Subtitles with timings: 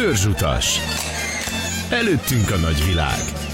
[0.00, 0.78] Törzsutas.
[1.90, 3.49] Előttünk a nagyvilág.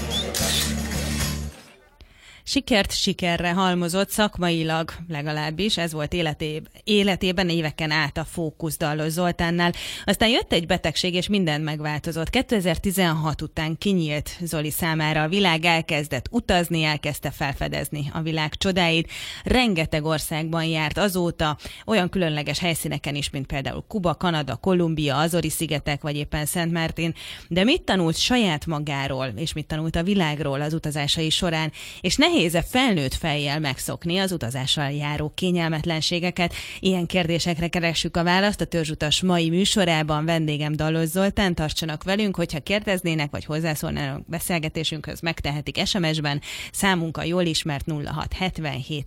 [2.49, 9.73] Sikert sikerre halmozott szakmailag, legalábbis ez volt életé, életében éveken át a fókusz Dallos Zoltánnál.
[10.05, 12.29] Aztán jött egy betegség, és minden megváltozott.
[12.29, 19.11] 2016 után kinyílt Zoli számára a világ, elkezdett utazni, elkezdte felfedezni a világ csodáit.
[19.43, 26.15] Rengeteg országban járt azóta, olyan különleges helyszíneken is, mint például Kuba, Kanada, Kolumbia, Azori-szigetek, vagy
[26.15, 27.13] éppen Szent Mártin.
[27.47, 32.35] De mit tanult saját magáról, és mit tanult a világról az utazásai során, és nehéz
[32.37, 36.53] nehéz-e felnőtt fejjel megszokni az utazással járó kényelmetlenségeket?
[36.79, 40.25] Ilyen kérdésekre keressük a választ a Törzsutas mai műsorában.
[40.25, 46.41] Vendégem Dallos Zoltán, tartsanak velünk, hogyha kérdeznének vagy hozzászólnának beszélgetésünkhöz, megtehetik SMS-ben.
[46.71, 49.05] Számunk a jól ismert 0677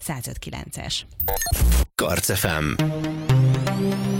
[0.00, 0.38] 105
[0.72, 1.06] es
[1.94, 2.76] Karcefem.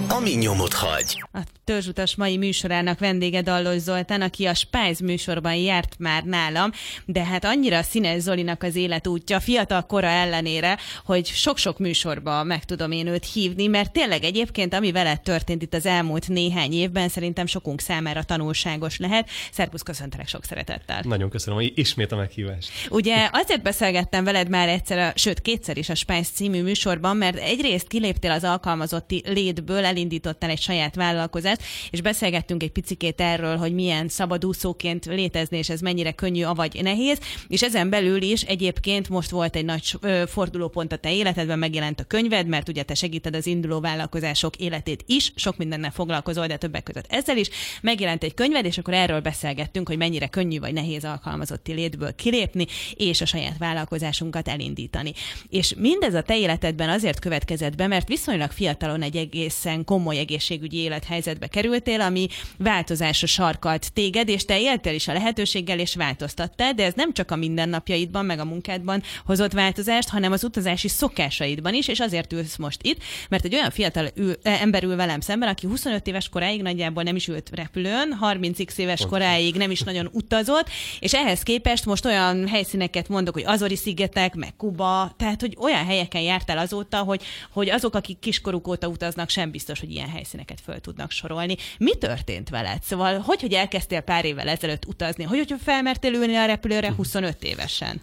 [0.08, 1.24] Ami nyomot hagy.
[1.32, 6.70] A Törzsutas mai műsorának vendége Dallos Zoltán, aki a Spice műsorban járt már nálam,
[7.04, 12.90] de hát annyira színes Zolinak az életútja, fiatal kora ellenére, hogy sok-sok műsorba meg tudom
[12.90, 17.46] én őt hívni, mert tényleg egyébként, ami veled történt itt az elmúlt néhány évben, szerintem
[17.46, 19.28] sokunk számára tanulságos lehet.
[19.52, 21.02] Szerbusz, köszöntelek sok szeretettel.
[21.04, 22.70] Nagyon köszönöm, ismét a meghívást.
[22.90, 27.88] Ugye azért beszélgettem veled már egyszer, sőt kétszer is a Spice című műsorban, mert egyrészt
[27.88, 34.08] kiléptél az alkalmazotti létből, elindítottál egy saját vállalkozást, és beszélgettünk egy picikét erről, hogy milyen
[34.08, 39.56] szabadúszóként létezni, és ez mennyire könnyű, avagy nehéz, és ezen belül is egyébként most volt
[39.56, 43.80] egy nagy fordulópont a te életedben, megjelent a könyved, mert ugye te segíted az induló
[43.80, 47.48] vállalkozások életét is, sok mindennel foglalkozol, de többek között ezzel is.
[47.80, 52.66] Megjelent egy könyved, és akkor erről beszélgettünk, hogy mennyire könnyű vagy nehéz alkalmazotti létből kilépni,
[52.94, 55.12] és a saját vállalkozásunkat elindítani.
[55.48, 60.76] És mindez a te életedben azért következett be, mert viszonylag fiatalon egy egészen komoly egészségügyi
[60.76, 66.84] élethelyzetbe kerültél, ami változásra sarkalt téged, és te éltél is a lehetőséggel, és változtattál, de
[66.84, 71.88] ez nem csak a mindennapjaidban, meg a munkádban hozott változást, hanem az utazási szokásaidban is,
[71.88, 75.66] és azért ülsz most itt, mert egy olyan fiatal ül, ember ül velem szemben, aki
[75.66, 79.10] 25 éves koráig nagyjából nem is ült repülőn, 30x éves Pont.
[79.10, 80.68] koráig nem is nagyon utazott,
[81.00, 85.84] és ehhez képest most olyan helyszíneket mondok, hogy Azori szigetek, meg Kuba, tehát hogy olyan
[85.84, 87.22] helyeken jártál azóta, hogy,
[87.52, 91.56] hogy azok, akik kiskoruk óta utaznak, sem biztos, hogy ilyen helyszíneket föl tudnak sorolni.
[91.78, 92.82] Mi történt veled?
[92.82, 95.24] Szóval, hogy, hogy elkezdtél pár évvel ezelőtt utazni?
[95.24, 98.00] Hogy, hogy felmertél ülni a repülőre 25 évesen?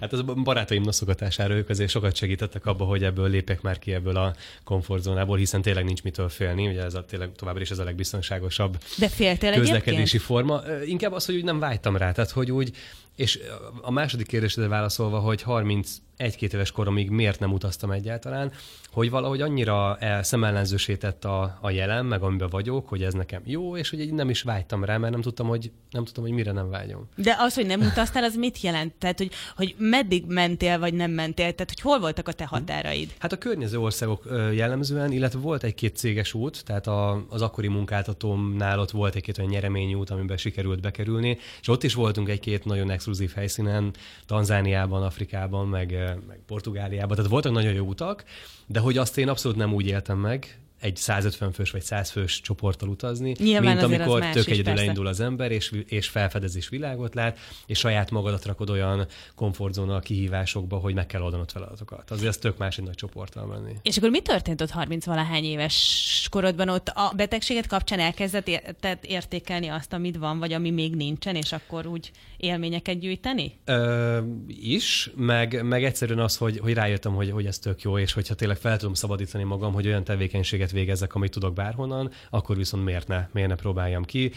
[0.00, 4.16] Hát az barátaim noszogatására ők azért sokat segítettek abba, hogy ebből lépek már ki ebből
[4.16, 7.84] a komfortzónából, hiszen tényleg nincs mitől félni, ugye ez a tényleg továbbra is ez a
[7.84, 10.22] legbiztonságosabb De féltél közlekedési egyébként?
[10.22, 10.62] forma.
[10.84, 12.76] Inkább az, hogy úgy nem vágytam rá, tehát hogy úgy,
[13.16, 13.40] és
[13.80, 18.52] a második kérdésre válaszolva, hogy 30 egy-két éves koromig miért nem utaztam egyáltalán,
[18.92, 23.90] hogy valahogy annyira szemellenzősített a, a jelen, meg amiben vagyok, hogy ez nekem jó, és
[23.90, 27.08] hogy nem is vágytam rá, mert nem tudtam, hogy, nem tudtam, hogy mire nem vágyom.
[27.16, 28.92] De az, hogy nem utaztál, az mit jelent?
[28.94, 31.52] Tehát, hogy, hogy meddig mentél, vagy nem mentél?
[31.52, 33.14] Tehát, hogy hol voltak a te határaid?
[33.18, 38.78] Hát a környező országok jellemzően, illetve volt egy-két céges út, tehát a, az akkori munkáltatómnál
[38.78, 42.90] ott volt egy-két olyan nyereményi út, amiben sikerült bekerülni, és ott is voltunk egy-két nagyon
[43.00, 43.94] exkluzív helyszínen,
[44.26, 45.90] Tanzániában, Afrikában, meg,
[46.26, 48.24] meg Portugáliában, tehát voltak nagyon jó utak,
[48.66, 52.40] de hogy azt én abszolút nem úgy éltem meg, egy 150 fős vagy 100 fős
[52.40, 57.14] csoporttal utazni, Nyilván mint amikor tök is, egyedül indul az ember, és, és felfedezés világot
[57.14, 62.10] lát, és saját magadat rakod olyan komfortzóna a kihívásokba, hogy meg kell oldanod feladatokat.
[62.10, 63.72] Azért ez tök más egy nagy csoporttal menni.
[63.82, 66.68] És akkor mi történt ott 30-valahány éves korodban?
[66.68, 71.52] Ott a betegséget kapcsán elkezdett ér- értékelni azt, amit van, vagy ami még nincsen, és
[71.52, 73.58] akkor úgy élményeket gyűjteni?
[73.64, 78.12] Ö, is, meg, meg egyszerűen az, hogy, hogy rájöttem, hogy, hogy ez tök jó, és
[78.12, 82.84] hogyha tényleg fel tudom szabadítani magam, hogy olyan tevékenységet végezzek, amit tudok bárhonnan, akkor viszont
[82.84, 84.32] miért ne, miért ne próbáljam ki.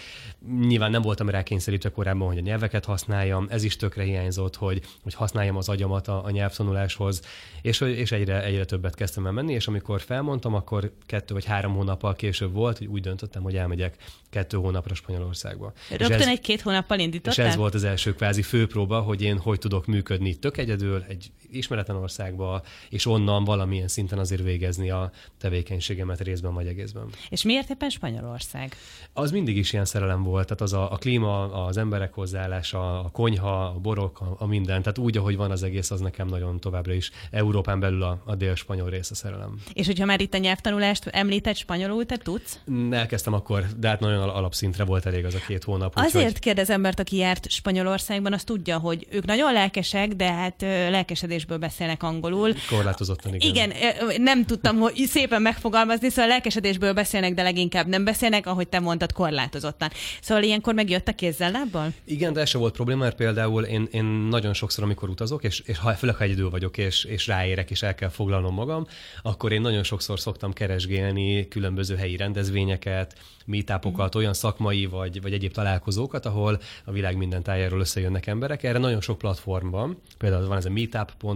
[0.59, 4.81] Nyilván nem voltam rá kényszerítve korábban, hogy a nyelveket használjam, ez is tökre hiányzott, hogy,
[5.03, 7.22] hogy használjam az agyamat a, a nyelvtanuláshoz,
[7.61, 11.73] és, és egyre, egyre többet kezdtem el menni, és amikor felmondtam, akkor kettő vagy három
[11.73, 13.96] hónappal később volt, hogy úgy döntöttem, hogy elmegyek
[14.29, 15.73] kettő hónapra Spanyolországba.
[15.90, 17.46] Rögtön egy-két hónappal indítottál?
[17.46, 21.31] És ez volt az első kvázi főpróba, hogy én hogy tudok működni tök egyedül, egy
[21.55, 27.09] ismeretlen országba, és onnan valamilyen szinten azért végezni a tevékenységemet részben vagy egészben.
[27.29, 28.76] És miért éppen Spanyolország?
[29.14, 33.09] Az mindig is ilyen szerelem volt, tehát az a, a klíma, az emberek hozzáállása, a
[33.09, 36.59] konyha, a borok, a, a minden, tehát úgy, ahogy van az egész, az nekem nagyon
[36.59, 39.61] továbbra is Európán belül a, a dél-spanyol rész a szerelem.
[39.73, 42.59] És hogyha már itt a nyelvtanulást említett spanyolul, te tudsz?
[42.91, 45.94] Elkezdtem akkor, de hát nagyon alapszintre volt elég az a két hónap.
[45.96, 50.61] Azért úgy, kérdezem, mert aki járt Spanyolországban, az tudja, hogy ők nagyon lelkesek, de hát
[50.61, 52.53] lelkesedés lelkesedésből beszélnek angolul.
[52.69, 53.72] Korlátozottan, igen.
[53.72, 58.79] Igen, nem tudtam hogy szépen megfogalmazni, szóval lelkesedésből beszélnek, de leginkább nem beszélnek, ahogy te
[58.79, 59.90] mondtad, korlátozottan.
[60.22, 61.93] Szóval ilyenkor megjött a kézzel lábbal?
[62.05, 65.59] Igen, de ez se volt probléma, mert például én, én nagyon sokszor, amikor utazok, és,
[65.59, 68.87] és ha főleg ha egyedül vagyok, és, és ráérek, és el kell foglalnom magam,
[69.22, 73.16] akkor én nagyon sokszor szoktam keresgélni különböző helyi rendezvényeket,
[73.46, 78.63] meetupokat, olyan szakmai vagy, vagy egyéb találkozókat, ahol a világ minden tájáról összejönnek emberek.
[78.63, 81.33] Erre nagyon sok platform van, például van ez a meetup.com,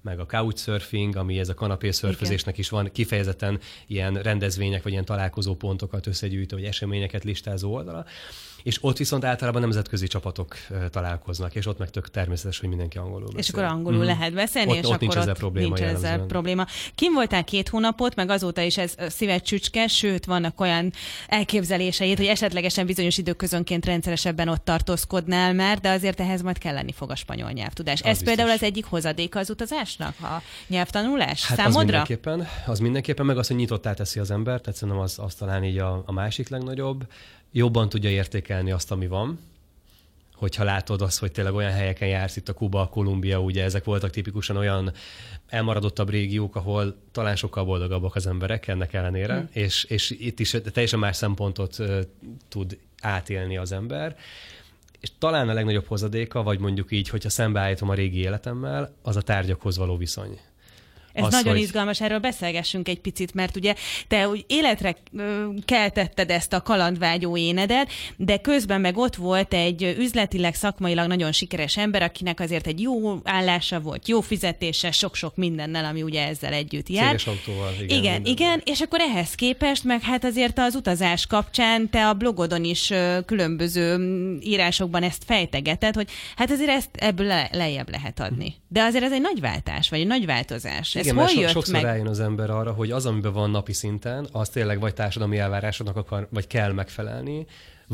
[0.00, 5.54] meg a couchsurfing, ami ez a kanapészörfözésnek is van kifejezetten ilyen rendezvények, vagy ilyen találkozó
[5.54, 8.04] pontokat összegyűjtő, vagy eseményeket listázó oldala
[8.62, 10.56] és ott viszont általában nemzetközi csapatok
[10.90, 13.38] találkoznak, és ott meg tök természetes, hogy mindenki angolul beszél.
[13.38, 14.06] És akkor angolul mm.
[14.06, 15.74] lehet beszélni, ott, és ott akkor nincs ezzel probléma.
[15.74, 16.66] Nincs ezzel probléma.
[16.94, 20.92] Kim voltál két hónapot, meg azóta is ez szíved csücske, sőt, vannak olyan
[21.28, 26.92] elképzeléseid, hogy esetlegesen bizonyos időközönként rendszeresebben ott tartózkodnál már, de azért ehhez majd kell lenni
[26.92, 28.00] fog a spanyol nyelvtudás.
[28.00, 28.34] Az ez biztos.
[28.34, 31.80] például az egyik hozadéka az utazásnak, a nyelvtanulás hát számodra?
[31.80, 35.34] Az mindenképpen, az mindenképpen, meg az, hogy nyitottá teszi az ember, tehát szerintem az, az
[35.34, 37.06] talán így a, a másik legnagyobb
[37.52, 39.38] jobban tudja értékelni azt, ami van,
[40.40, 43.84] hogyha látod azt, hogy tényleg olyan helyeken jársz, itt a Kuba, a Kolumbia, ugye ezek
[43.84, 44.92] voltak tipikusan olyan
[45.48, 49.44] elmaradottabb régiók, ahol talán sokkal boldogabbak az emberek ennek ellenére, mm.
[49.52, 52.00] és, és itt is teljesen más szempontot uh,
[52.48, 54.16] tud átélni az ember.
[55.00, 59.22] És talán a legnagyobb hozadéka, vagy mondjuk így, hogyha szembeállítom a régi életemmel, az a
[59.22, 60.38] tárgyakhoz való viszony.
[61.12, 61.62] Ez az, nagyon hogy...
[61.62, 63.74] izgalmas, erről beszélgessünk egy picit, mert ugye
[64.08, 64.96] te úgy életre
[65.64, 71.76] keltetted ezt a kalandvágyó énedet, de közben meg ott volt egy üzletileg, szakmailag nagyon sikeres
[71.76, 76.88] ember, akinek azért egy jó állása volt, jó fizetése, sok-sok mindennel, ami ugye ezzel együtt
[76.88, 77.06] jár.
[77.06, 77.98] Céges autóval, igen.
[77.98, 82.64] Igen, igen, és akkor ehhez képest, meg hát azért az utazás kapcsán te a blogodon
[82.64, 82.92] is
[83.26, 83.98] különböző
[84.40, 88.54] írásokban ezt fejtegeted, hogy hát azért ezt ebből le, lejjebb lehet adni.
[88.68, 90.94] De azért ez egy nagy váltás, vagy egy nagy változás.
[91.00, 91.82] Igen, mert so, sokszor meg?
[91.82, 95.96] rájön az ember arra, hogy az, amiben van napi szinten, az tényleg vagy társadalmi elvárásoknak
[95.96, 97.46] akar, vagy kell megfelelni,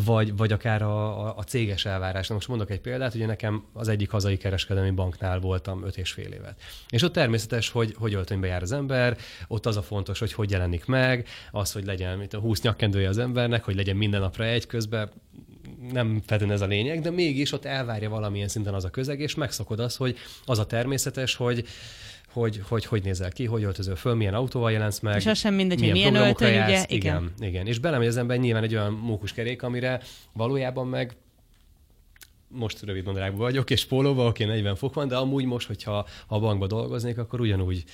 [0.05, 2.37] vagy, vagy akár a, a, a céges elvárásnak.
[2.37, 6.33] Most mondok egy példát, ugye nekem az egyik hazai kereskedelmi banknál voltam öt és fél
[6.33, 6.61] évet.
[6.89, 9.17] És ott természetes, hogy hogy öltönybe jár az ember,
[9.49, 13.09] ott az a fontos, hogy hogy jelenik meg, az, hogy legyen mint a 20 nyakkendője
[13.09, 15.11] az embernek, hogy legyen minden napra egy közben,
[15.93, 19.35] nem feltétlenül ez a lényeg, de mégis ott elvárja valamilyen szinten az a közeg, és
[19.35, 21.65] megszokod az, hogy az a természetes, hogy
[22.41, 25.17] hogy, hogy hogy nézel ki, hogy öltözöl föl, milyen autóval jelensz meg.
[25.17, 26.67] És az sem mindegy, milyen, milyen öltöny, ugye?
[26.67, 26.87] Igen.
[26.89, 27.33] igen.
[27.41, 27.67] igen.
[27.67, 30.01] És belemegy az ember nyilván egy olyan mókuskerék, amire
[30.33, 31.17] valójában meg
[32.49, 36.37] most rövid nadrágban vagyok, és pólóban, oké, 40 fok van, de amúgy most, hogyha ha
[36.37, 37.85] a bankba dolgoznék, akkor ugyanúgy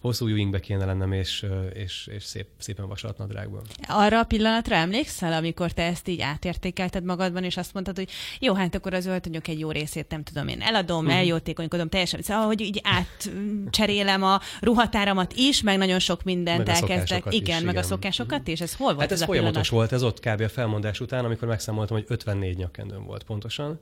[0.00, 3.62] hosszú ujjingbe kéne lennem, és, és, és szép, szépen vasalt nadrágban.
[3.88, 8.10] Arra a pillanatra emlékszel, amikor te ezt így átértékelted magadban, és azt mondtad, hogy
[8.40, 11.18] jó, hát akkor az öltönyök egy jó részét nem tudom én eladom, uh-huh.
[11.18, 17.24] eljótékonykodom teljesen, szóval, hogy így átcserélem a ruhatáramat is, meg nagyon sok mindent meg elkezdek.
[17.28, 17.84] Igen, is, meg igen.
[17.84, 18.60] a szokásokat is.
[18.60, 20.40] Ez hol volt hát ez, ez folyamatos volt, ez ott kb.
[20.40, 23.78] a felmondás után, amikor megszámoltam, hogy 54 nyakkendőm volt pontosan,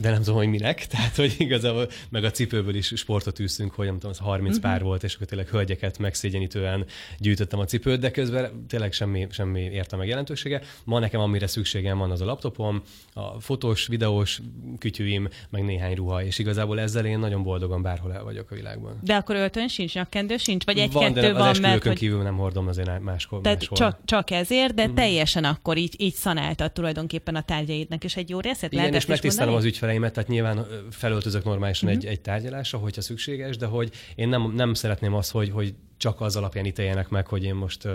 [0.00, 3.86] de nem tudom, hogy minek, tehát hogy igazából meg a cipőből is sportot űztünk, hogy
[3.86, 4.70] nem tudom, az 30 uh-huh.
[4.70, 6.84] pár volt, és akkor tényleg hölgyeket megszégyenítően
[7.18, 10.62] gyűjtöttem a cipőt, de közben tényleg semmi, semmi érte meg jelentősége.
[10.84, 12.82] Ma nekem amire szükségem van az a laptopom,
[13.12, 14.40] a fotós, videós
[14.78, 18.98] kütyűim, meg néhány ruha, és igazából ezzel én nagyon boldogan bárhol el vagyok a világban.
[19.02, 21.82] De akkor öltön sincs, nyakkendő sincs, vagy egy-kettő van, van mert...
[21.82, 21.96] Hogy...
[21.96, 23.40] kívül nem hordom azért máskor.
[23.40, 23.76] Tehát máshol.
[23.76, 24.94] Csak, csak ezért, de mm.
[24.94, 29.54] teljesen akkor így, így szanáltad tulajdonképpen a tárgyaidnak, és egy jó részét Igen, és megtisztelem
[29.54, 31.98] az ügyfeleimet, tehát nyilván felöltözök normálisan mm-hmm.
[31.98, 36.20] egy, egy tárgyalásra, hogyha szükséges, de hogy én nem, nem szeretném azt, hogy, hogy csak
[36.20, 37.92] az alapján ítéljenek meg, hogy én most uh,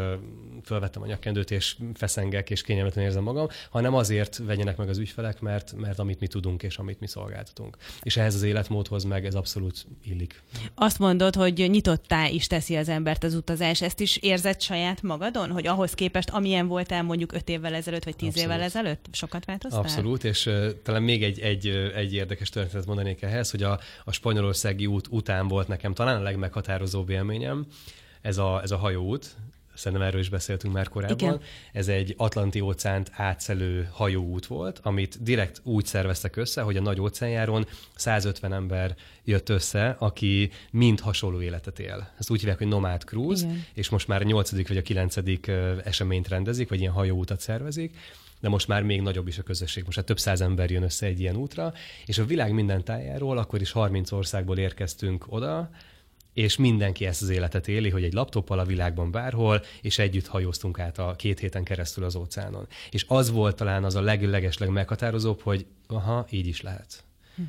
[0.63, 5.39] fölvettem a nyakkendőt, és feszengek, és kényelmetlen érzem magam, hanem azért vegyenek meg az ügyfelek,
[5.39, 7.77] mert, mert amit mi tudunk, és amit mi szolgáltatunk.
[8.01, 10.41] És ehhez az életmódhoz meg ez abszolút illik.
[10.75, 13.81] Azt mondod, hogy nyitottá is teszi az embert az utazás.
[13.81, 18.15] Ezt is érzed saját magadon, hogy ahhoz képest, amilyen voltál mondjuk öt évvel ezelőtt, vagy
[18.15, 18.51] tíz abszolút.
[18.51, 19.81] évvel ezelőtt, sokat változtál?
[19.81, 20.49] Abszolút, és
[20.83, 25.47] talán még egy, egy, egy érdekes történetet mondanék ehhez, hogy a, a spanyolországi út után
[25.47, 27.65] volt nekem talán a legmeghatározóbb élményem,
[28.21, 29.35] ez a, ez a hajóút,
[29.73, 31.17] szerintem erről is beszéltünk már korábban.
[31.17, 31.41] Igen.
[31.73, 36.99] Ez egy Atlanti óceánt átszelő hajóút volt, amit direkt úgy szerveztek össze, hogy a nagy
[36.99, 42.09] óceánjáron 150 ember jött össze, aki mind hasonló életet él.
[42.19, 43.65] Ezt úgy hívják, hogy nomád cruise, Igen.
[43.73, 45.51] és most már a nyolcadik vagy a kilencedik
[45.83, 47.95] eseményt rendezik, vagy ilyen hajóutat szervezik
[48.39, 49.83] de most már még nagyobb is a közösség.
[49.83, 51.73] Most már több száz ember jön össze egy ilyen útra,
[52.05, 55.69] és a világ minden tájáról, akkor is 30 országból érkeztünk oda,
[56.33, 60.79] és mindenki ezt az életet éli, hogy egy laptoppal a világban bárhol, és együtt hajóztunk
[60.79, 62.67] át a két héten keresztül az óceánon.
[62.91, 67.03] És az volt talán az a leglegesleg meghatározóbb, hogy aha, így is lehet.
[67.35, 67.41] Hm.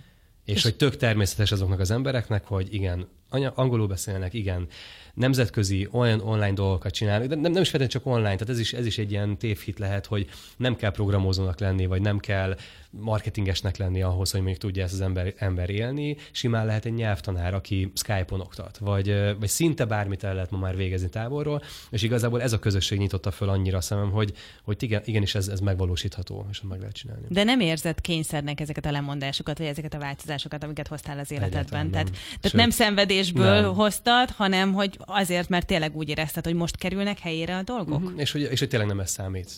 [0.45, 4.67] És, és hogy tök természetes azoknak az embereknek, hogy igen, anya, angolul beszélnek, igen,
[5.15, 8.73] nemzetközi olyan online dolgokat csinálnak, de nem, nem is feltétlenül csak online, tehát ez is,
[8.73, 12.57] ez is egy ilyen tévhit lehet, hogy nem kell programozónak lenni, vagy nem kell
[13.01, 16.17] marketingesnek lenni ahhoz, hogy még tudja ezt az ember, ember élni.
[16.31, 20.77] Simán lehet egy nyelvtanár, aki Skype-on oktat, vagy, vagy szinte bármit el lehet ma már
[20.77, 24.33] végezni távolról, és igazából ez a közösség nyitotta föl annyira a szemem, hogy,
[24.63, 27.27] hogy igen, igenis ez, ez megvalósítható, és meg lehet csinálni.
[27.29, 31.91] De nem érzed kényszernek ezeket a lemondásokat, vagy ezeket a változásokat, amiket hoztál az életedben.
[31.91, 33.75] Tehát, tehát nem szenvedésből nem.
[33.75, 38.01] hoztad, hanem hogy azért, mert tényleg úgy érezted, hogy most kerülnek helyére a dolgok.
[38.01, 38.21] Uh-huh.
[38.21, 39.51] És, hogy, és hogy tényleg nem ez számít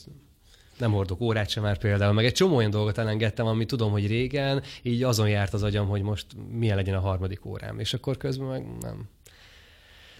[0.78, 4.06] nem hordok órát sem már például, meg egy csomó olyan dolgot elengedtem, ami tudom, hogy
[4.06, 8.16] régen, így azon járt az agyam, hogy most milyen legyen a harmadik órám, és akkor
[8.16, 9.08] közben meg nem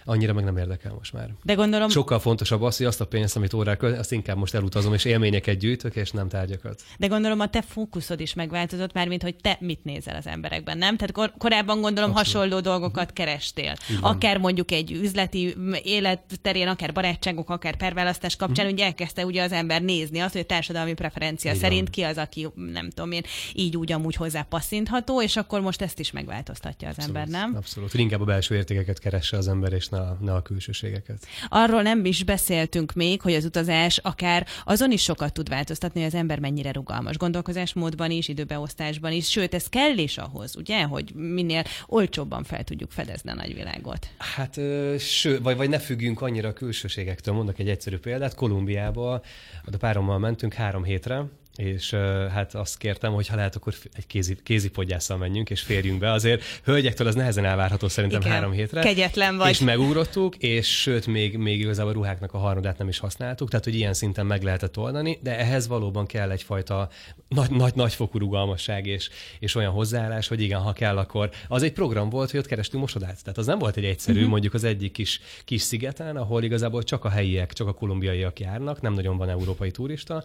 [0.05, 1.29] annyira meg nem érdekel most már.
[1.43, 1.89] De gondolom...
[1.89, 5.57] Sokkal fontosabb az, hogy azt a pénzt, amit órára azt inkább most elutazom, és élményeket
[5.57, 6.81] gyűjtök, és nem tárgyakat.
[6.97, 10.77] De gondolom a te fókuszod is megváltozott már, mint hogy te mit nézel az emberekben,
[10.77, 10.97] nem?
[10.97, 12.33] Tehát kor- korábban gondolom Abszolút.
[12.33, 13.73] hasonló dolgokat kerestél.
[14.01, 18.79] Akár mondjuk egy üzleti életterén, akár barátságok, akár perválasztás kapcsán, uh-huh.
[18.79, 21.63] ugye elkezdte ugye az ember nézni azt, hogy a társadalmi preferencia Igen.
[21.63, 25.81] szerint ki az, aki nem tudom én, így úgy amúgy hozzá passzintható, és akkor most
[25.81, 27.17] ezt is megváltoztatja az Abszolút.
[27.17, 27.55] ember, nem?
[27.55, 27.93] Abszolút.
[27.93, 31.27] Inkább a belső értékeket keresse az ember, és ne a, ne a külsőségeket.
[31.49, 36.09] Arról nem is beszéltünk még, hogy az utazás akár azon is sokat tud változtatni, hogy
[36.09, 41.11] az ember mennyire rugalmas gondolkozásmódban is, időbeosztásban is, sőt, ez kell is ahhoz, ugye, hogy
[41.13, 44.09] minél olcsóbban fel tudjuk fedezni a nagyvilágot.
[44.17, 44.59] Hát,
[44.99, 47.33] ső, vagy, vagy ne függjünk annyira a külsőségektől.
[47.33, 48.35] Mondok egy egyszerű példát.
[48.35, 51.89] Kolumbiába, a párommal mentünk három hétre, és
[52.33, 56.11] hát azt kértem, hogy ha lehet, akkor egy kézi, kézipodgyásszal menjünk, és férjünk be.
[56.11, 58.31] Azért hölgyektől az nehezen elvárható szerintem Igen.
[58.31, 58.81] három hétre.
[58.81, 59.49] Kegyetlen vagy.
[59.49, 63.65] És megugrottuk, és sőt, még, még igazából a ruháknak a harmadát nem is használtuk, tehát
[63.65, 66.89] hogy ilyen szinten meg lehetett oldani, de ehhez valóban kell egyfajta
[67.27, 69.09] nagy, nagy, nagyfokú rugalmasság és,
[69.39, 72.81] és olyan hozzáállás, hogy igen, ha kell, akkor az egy program volt, hogy ott kerestünk
[72.81, 73.21] mosodát.
[73.21, 74.31] Tehát az nem volt egy egyszerű, uh-huh.
[74.31, 78.81] mondjuk az egyik kis, kis szigeten, ahol igazából csak a helyiek, csak a kolumbiaiak járnak,
[78.81, 80.23] nem nagyon van európai turista,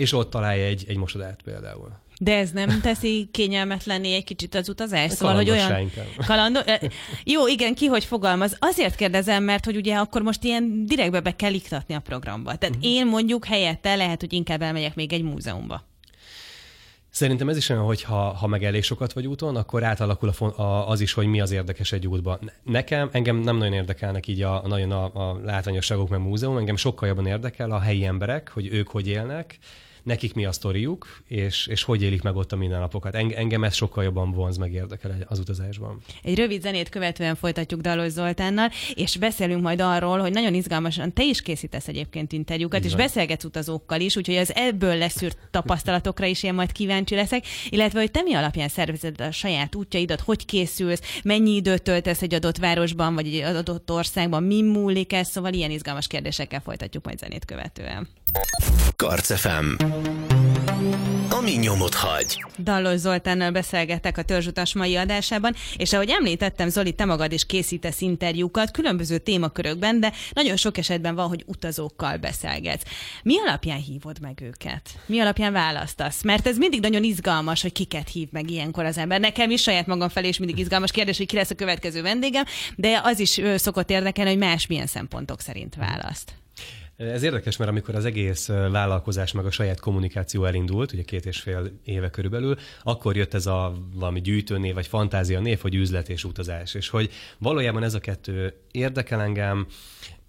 [0.00, 1.98] és ott találja egy, egy mosodát például.
[2.22, 5.12] De ez nem teszi kényelmetlenné egy kicsit az utazás?
[5.12, 5.90] Szóval, hogy olyan...
[6.26, 6.60] Kalando...
[7.24, 8.56] Jó, igen, ki hogy fogalmaz.
[8.58, 12.54] Azért kérdezem, mert hogy ugye akkor most ilyen direktbe be kell iktatni a programba.
[12.56, 12.90] Tehát uh-huh.
[12.90, 15.88] én mondjuk helyette lehet, hogy inkább elmegyek még egy múzeumba.
[17.10, 20.62] Szerintem ez is olyan, hogy ha, ha meg elég sokat vagy úton, akkor átalakul a,
[20.62, 22.50] a, az is, hogy mi az érdekes egy útban.
[22.62, 27.08] Nekem, engem nem nagyon érdekelnek így a, nagyon a, a látványosságok, meg múzeum, engem sokkal
[27.08, 29.58] jobban érdekel a helyi emberek, hogy ők hogy élnek,
[30.02, 33.14] nekik mi a sztoriuk, és, és hogy élik meg ott a mindennapokat.
[33.14, 35.98] Engem ez sokkal jobban vonz, meg érdekel az utazásban.
[36.22, 41.24] Egy rövid zenét követően folytatjuk Dalos Zoltánnal, és beszélünk majd arról, hogy nagyon izgalmasan te
[41.24, 46.54] is készítesz egyébként interjúkat, és beszélgetsz utazókkal is, úgyhogy az ebből leszűrt tapasztalatokra is én
[46.54, 51.54] majd kíváncsi leszek, illetve hogy te mi alapján szervezed a saját útjaidat, hogy készülsz, mennyi
[51.54, 56.06] időt töltesz egy adott városban, vagy egy adott országban, mi múlik ez, szóval ilyen izgalmas
[56.06, 58.08] kérdésekkel folytatjuk majd zenét követően.
[58.96, 59.76] Karcefem.
[61.30, 62.44] Ami nyomot hagy.
[62.58, 68.00] Dallos Zoltánnal beszélgetek a törzsutas mai adásában, és ahogy említettem, Zoli, te magad is készítesz
[68.00, 72.82] interjúkat különböző témakörökben, de nagyon sok esetben van, hogy utazókkal beszélgetsz.
[73.22, 74.90] Mi alapján hívod meg őket?
[75.06, 76.22] Mi alapján választasz?
[76.22, 79.20] Mert ez mindig nagyon izgalmas, hogy kiket hív meg ilyenkor az ember.
[79.20, 82.44] Nekem is saját magam felé is mindig izgalmas kérdés, hogy ki lesz a következő vendégem,
[82.76, 86.39] de az is szokott érdekelni, hogy más milyen szempontok szerint választ.
[87.00, 91.40] Ez érdekes, mert amikor az egész vállalkozás meg a saját kommunikáció elindult, ugye két és
[91.40, 96.24] fél éve körülbelül, akkor jött ez a valami gyűjtőnév, vagy fantázia név, hogy üzlet és
[96.24, 96.74] utazás.
[96.74, 99.66] És hogy valójában ez a kettő érdekel engem,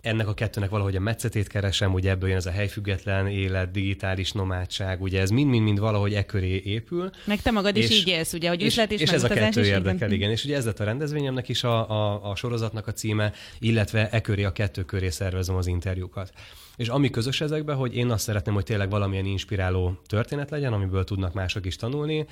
[0.02, 4.32] ennek a kettőnek valahogy a metszetét keresem, ugye ebből jön ez a helyfüggetlen élet, digitális
[4.32, 7.10] nomádság, ugye ez mind-mind-mind valahogy e köré épül.
[7.26, 9.66] Meg te magad és, is így élsz, ugye, hogy üzlet és, és ez a kettő
[9.66, 10.32] érdekel, igen.
[10.32, 14.22] És ugye ez lett a rendezvényemnek is a, a, a sorozatnak a címe, illetve e
[14.22, 16.32] köré a kettő köré szervezem az interjúkat.
[16.76, 21.04] És ami közös ezekben, hogy én azt szeretném, hogy tényleg valamilyen inspiráló történet legyen, amiből
[21.04, 22.26] tudnak mások is tanulni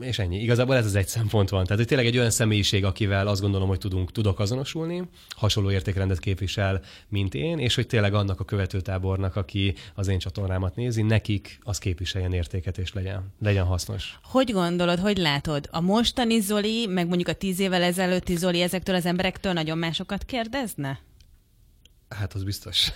[0.00, 0.42] és ennyi.
[0.42, 1.62] Igazából ez az egy szempont van.
[1.62, 5.02] Tehát, hogy tényleg egy olyan személyiség, akivel azt gondolom, hogy tudunk, tudok azonosulni,
[5.36, 10.76] hasonló értékrendet képvisel, mint én, és hogy tényleg annak a követőtábornak, aki az én csatornámat
[10.76, 14.18] nézi, nekik az képviseljen értéket, és legyen, legyen hasznos.
[14.22, 15.68] Hogy gondolod, hogy látod?
[15.70, 20.24] A mostani Zoli, meg mondjuk a tíz évvel ezelőtti Zoli ezektől az emberektől nagyon másokat
[20.24, 21.00] kérdezne?
[22.08, 22.88] Hát az biztos.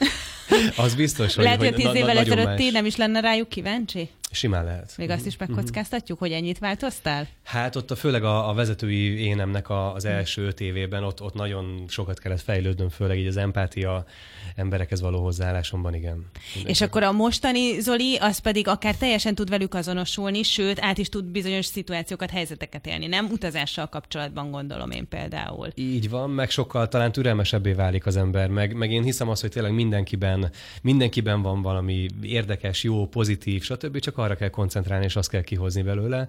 [0.76, 1.44] Az biztos, hogy...
[1.44, 4.10] Lehet, hogy, hogy tíz évvel ezelőtt nem is lenne rájuk kíváncsi?
[4.32, 4.94] Simán lehet.
[4.96, 7.28] Még azt is megkockáztatjuk, hogy ennyit változtál?
[7.44, 11.34] Hát ott a, főleg a, a vezetői énemnek a, az első öt évében ott, ott
[11.34, 14.04] nagyon sokat kellett fejlődnöm, főleg így az empátia
[14.56, 16.30] emberekhez való hozzáállásomban, igen.
[16.64, 21.08] És akkor a mostani Zoli, az pedig akár teljesen tud velük azonosulni, sőt, át is
[21.08, 23.28] tud bizonyos szituációkat, helyzeteket élni, nem?
[23.30, 25.68] Utazással kapcsolatban gondolom én például.
[25.74, 29.50] Így van, meg sokkal talán türelmesebbé válik az ember, meg, meg én hiszem azt, hogy
[29.50, 30.50] tényleg mindenkiben,
[30.82, 33.98] mindenkiben van valami érdekes, jó, pozitív, stb.
[33.98, 36.26] Csak arra kell koncentrálni, és azt kell kihozni belőle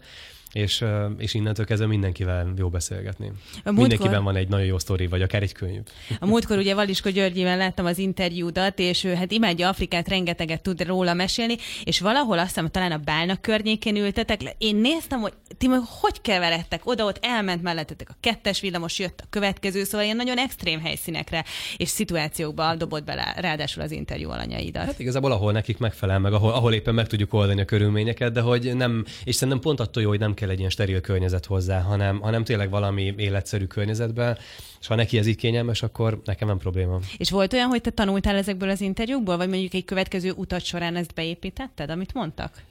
[0.53, 0.85] és,
[1.17, 3.31] és innentől kezdve mindenkivel jó beszélgetni.
[3.63, 3.71] A.
[3.71, 5.81] Mindenkiben van egy nagyon jó sztori, vagy akár egy könyv.
[6.19, 10.85] A múltkor ugye Valiska Györgyivel láttam az interjúdat, és ő hát imádja Afrikát, rengeteget tud
[10.85, 14.53] róla mesélni, és valahol azt hiszem, talán a Bálnak környékén ültetek le.
[14.57, 15.67] Én néztem, hogy ti
[16.01, 20.37] hogy keveredtek oda, ott elment mellettetek a kettes villamos, jött a következő, szóval ilyen nagyon
[20.37, 21.45] extrém helyszínekre
[21.77, 24.85] és szituációkba dobott bele ráadásul az interjú alanyaidat.
[24.85, 28.41] Hát igazából ahol nekik megfelel, meg ahol, ahol éppen meg tudjuk oldani a körülményeket, de
[28.41, 31.81] hogy nem, és szerintem pont attól jó, hogy nem kell egy ilyen steril környezet hozzá,
[31.81, 34.37] hanem, hanem tényleg valami életszerű környezetben,
[34.79, 36.99] és ha neki ez így kényelmes, akkor nekem nem probléma.
[37.17, 40.95] És volt olyan, hogy te tanultál ezekből az interjúkból, vagy mondjuk egy következő utat során
[40.95, 42.61] ezt beépítetted, amit mondtak?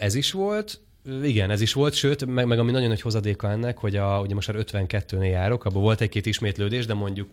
[0.00, 0.80] Ez is volt,
[1.22, 4.34] igen, ez is volt, sőt, meg, meg ami nagyon nagy hozadéka ennek, hogy a, ugye
[4.34, 7.28] most már 52-nél járok, abban volt egy-két ismétlődés, de mondjuk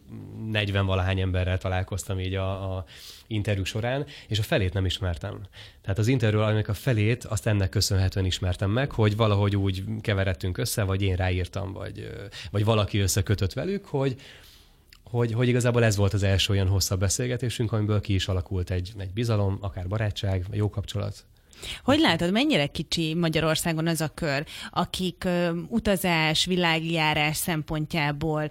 [0.51, 2.85] 40 valahány emberrel találkoztam így a, a
[3.27, 5.41] interjú során, és a felét nem ismertem.
[5.81, 10.57] Tehát az interjú aminek a felét azt ennek köszönhetően ismertem meg, hogy valahogy úgy keveredtünk
[10.57, 12.09] össze, vagy én ráírtam, vagy,
[12.51, 14.15] vagy valaki összekötött velük, hogy,
[15.03, 18.93] hogy, hogy igazából ez volt az első olyan hosszabb beszélgetésünk, amiből ki is alakult egy,
[18.97, 21.25] egy bizalom, akár barátság, jó kapcsolat.
[21.83, 25.27] Hogy látod, mennyire kicsi Magyarországon az a kör, akik
[25.67, 28.47] utazás, világjárás szempontjából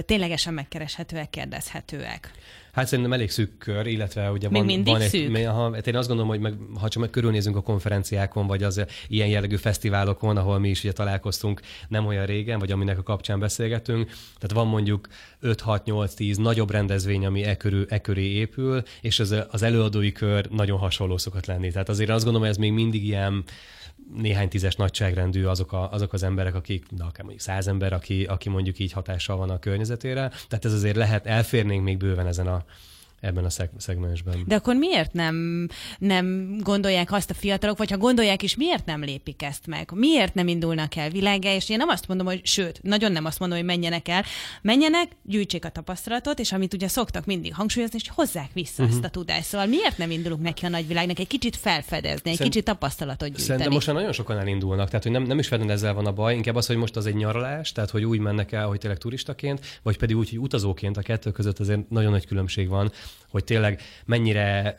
[0.00, 2.30] ténylegesen megkereshetőek, kérdezhetőek?
[2.74, 5.46] Hát szerintem elég szűk kör, illetve ugye Még van, mindig van egy, szűk?
[5.46, 8.84] Ha, hát én azt gondolom, hogy meg, ha csak meg körülnézünk a konferenciákon, vagy az
[9.08, 13.38] ilyen jellegű fesztiválokon, ahol mi is ugye találkoztunk nem olyan régen, vagy aminek a kapcsán
[13.38, 14.06] beszélgetünk,
[14.38, 15.08] tehát van mondjuk
[15.42, 20.78] 5-6-8-10 nagyobb rendezvény, ami e, körül, e köré épül, és az, az előadói kör nagyon
[20.78, 21.70] hasonló szokott lenni.
[21.70, 23.44] Tehát azért azt gondolom, hogy ez még mindig ilyen
[24.12, 28.24] néhány tízes nagyságrendű azok, a, azok az emberek, akik, de akár mondjuk száz ember, aki,
[28.24, 30.28] aki mondjuk így hatással van a környezetére.
[30.48, 32.64] Tehát ez azért lehet, elférnénk még bőven ezen a,
[33.24, 34.44] ebben a szeg- szegmensben.
[34.46, 39.02] De akkor miért nem, nem gondolják azt a fiatalok, vagy ha gondolják is, miért nem
[39.02, 39.90] lépik ezt meg?
[39.94, 41.54] Miért nem indulnak el világá?
[41.54, 44.24] És én nem azt mondom, hogy sőt, nagyon nem azt mondom, hogy menjenek el.
[44.62, 48.96] Menjenek, gyűjtsék a tapasztalatot, és amit ugye szoktak mindig hangsúlyozni, és hozzák vissza uh-huh.
[48.96, 49.44] ezt a tudást.
[49.44, 53.46] Szóval miért nem indulunk neki a nagyvilágnak egy kicsit felfedezni, egy Szerint, kicsit tapasztalatot gyűjteni?
[53.46, 56.12] Szerintem most már nagyon sokan elindulnak, tehát hogy nem, nem is feltétlenül ezzel van a
[56.12, 58.98] baj, inkább az, hogy most az egy nyaralás, tehát hogy úgy mennek el, hogy tényleg
[58.98, 62.92] turistaként, vagy pedig úgy, hogy utazóként a kettő között azért nagyon nagy különbség van
[63.28, 64.76] hogy tényleg mennyire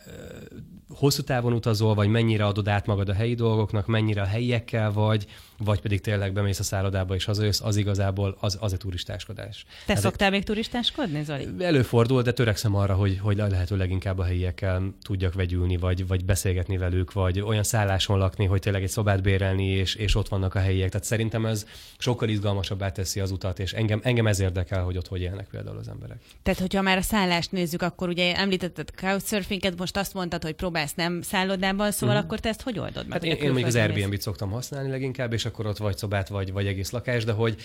[0.90, 5.26] hosszú távon utazol, vagy mennyire adod át magad a helyi dolgoknak, mennyire a helyiekkel vagy,
[5.58, 9.66] vagy pedig tényleg bemész a szállodába és hazajössz, az igazából az, az a turistáskodás.
[9.86, 11.48] Te hát szoktál még turistáskodni, Zoli?
[11.60, 16.78] Előfordul, de törekszem arra, hogy, hogy lehető leginkább a helyiekkel tudjak vegyülni, vagy, vagy beszélgetni
[16.78, 20.60] velük, vagy olyan szálláson lakni, hogy tényleg egy szobát bérelni, és, és ott vannak a
[20.60, 20.90] helyiek.
[20.90, 21.66] Tehát szerintem ez
[21.98, 25.78] sokkal izgalmasabbá teszi az utat, és engem, engem ez érdekel, hogy ott hogy élnek például
[25.78, 26.18] az emberek.
[26.44, 30.94] Tehát, hogyha már a szállást nézzük, akkor ugye említetted couchsurfinget, most azt mondtad, hogy próbálsz
[30.94, 32.26] nem szállodában, szóval uh-huh.
[32.26, 33.12] akkor te ezt hogy oldod meg?
[33.12, 36.52] Hát én, én mondjuk az Airbnb-t szoktam használni leginkább, és akkor ott vagy szobát, vagy,
[36.52, 37.62] vagy egész lakás, de hogy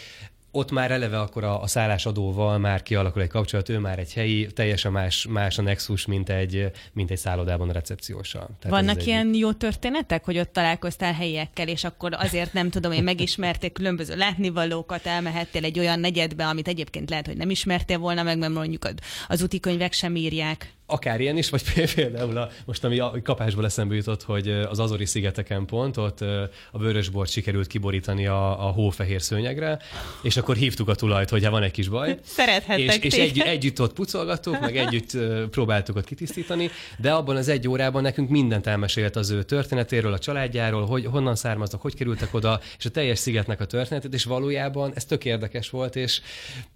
[0.52, 4.46] ott már eleve akkor a, a szállásadóval már kialakul egy kapcsolat, ő már egy helyi,
[4.46, 8.48] teljesen más, más a nexus, mint egy, mint egy szállodában a recepcióssal.
[8.60, 9.38] Tehát Vannak ilyen egy...
[9.38, 15.06] jó történetek, hogy ott találkoztál helyiekkel, és akkor azért nem tudom, én megismerték különböző látnivalókat,
[15.06, 18.88] elmehettél egy olyan negyedbe, amit egyébként lehet, hogy nem ismertél volna meg, mert mondjuk
[19.28, 21.62] az úti könyvek sem írják akár ilyen is, vagy
[21.94, 26.20] például a, most ami a kapásból eszembe jutott, hogy az Azori szigeteken pont ott
[26.70, 29.78] a vörösbort sikerült kiborítani a, a hófehér szőnyegre,
[30.22, 32.18] és akkor hívtuk a tulajt, hogy van egy kis baj.
[32.24, 35.16] Szerethettek És, és egy, együtt ott pucolgattuk, meg együtt
[35.50, 40.18] próbáltuk ott kitisztítani, de abban az egy órában nekünk mindent elmesélt az ő történetéről, a
[40.18, 44.92] családjáról, hogy honnan származnak, hogy kerültek oda, és a teljes szigetnek a történetét, és valójában
[44.94, 46.20] ez tök érdekes volt, és,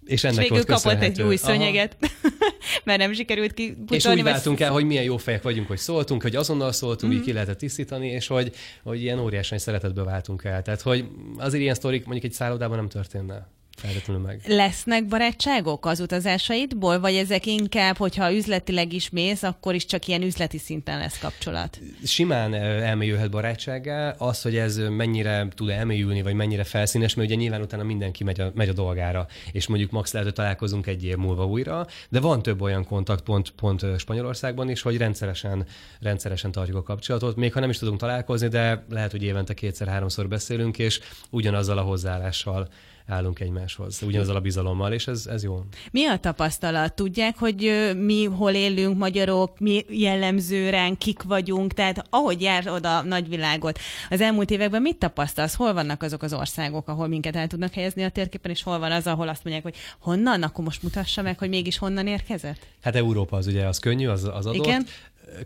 [0.05, 1.97] és ennek és végül kapott egy új szőnyeget,
[2.83, 6.21] mert nem sikerült ki és úgy váltunk el, hogy milyen jó fejek vagyunk, hogy szóltunk,
[6.21, 7.15] hogy azonnal szóltunk, mm.
[7.15, 8.51] így ki lehetett tisztítani, és hogy,
[8.83, 10.61] hogy ilyen óriásan szeretetbe váltunk el.
[10.61, 11.05] Tehát, hogy
[11.37, 13.47] azért ilyen sztorik mondjuk egy szállodában nem történne.
[13.75, 14.41] Feltétlenül meg.
[14.47, 20.21] Lesznek barátságok az utazásaidból, vagy ezek inkább, hogyha üzletileg is mész, akkor is csak ilyen
[20.21, 21.79] üzleti szinten lesz kapcsolat?
[22.03, 24.09] Simán elmélyülhet barátsággá.
[24.17, 28.41] Az, hogy ez mennyire tud elmélyülni, vagy mennyire felszínes, mert ugye nyilván utána mindenki megy
[28.41, 32.19] a, megy a dolgára, és mondjuk max lehet, hogy találkozunk egy év múlva újra, de
[32.19, 35.65] van több olyan kontaktpont pont Spanyolországban is, hogy rendszeresen,
[35.99, 37.35] rendszeresen tartjuk a kapcsolatot.
[37.35, 41.81] Még ha nem is tudunk találkozni, de lehet, hogy évente kétszer-háromszor beszélünk, és ugyanazzal a
[41.81, 42.67] hozzáállással
[43.07, 45.63] állunk egymáshoz, ugyanazzal a bizalommal, és ez, ez jó.
[45.91, 46.93] Mi a tapasztalat?
[46.93, 52.97] Tudják, hogy mi hol élünk, magyarok, mi jellemző ránk, kik vagyunk, tehát ahogy jár oda
[52.97, 53.79] a nagyvilágot.
[54.09, 55.55] Az elmúlt években mit tapasztalsz?
[55.55, 58.91] Hol vannak azok az országok, ahol minket el tudnak helyezni a térképen, és hol van
[58.91, 60.43] az, ahol azt mondják, hogy honnan?
[60.43, 62.67] Akkor most mutassa meg, hogy mégis honnan érkezett?
[62.81, 64.65] Hát Európa az ugye az könnyű, az, az adott.
[64.65, 64.85] Igen.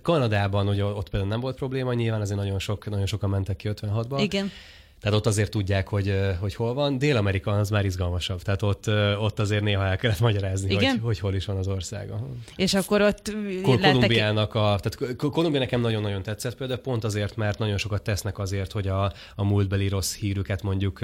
[0.02, 3.70] Kanadában ugye ott például nem volt probléma, nyilván azért nagyon, sok, nagyon sokan mentek ki
[3.72, 4.20] 56-ba.
[4.22, 4.52] Igen.
[5.02, 6.98] Tehát ott azért tudják, hogy, hogy hol van.
[6.98, 8.42] Dél-Amerika az már izgalmasabb.
[8.42, 8.88] Tehát ott,
[9.20, 10.92] ott azért néha el kellett magyarázni, Igen?
[10.92, 12.12] Hogy, hogy hol is van az ország.
[12.56, 13.34] És akkor ott
[13.64, 18.40] Kol- Kolumbiának a, tehát Kolumbia nekem nagyon-nagyon tetszett például, pont azért, mert nagyon sokat tesznek
[18.40, 21.00] azért, hogy a, a múltbeli rossz hírüket mondjuk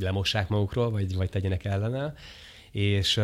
[0.00, 2.14] lemossák magukról, vagy, vagy tegyenek ellene.
[2.70, 3.20] És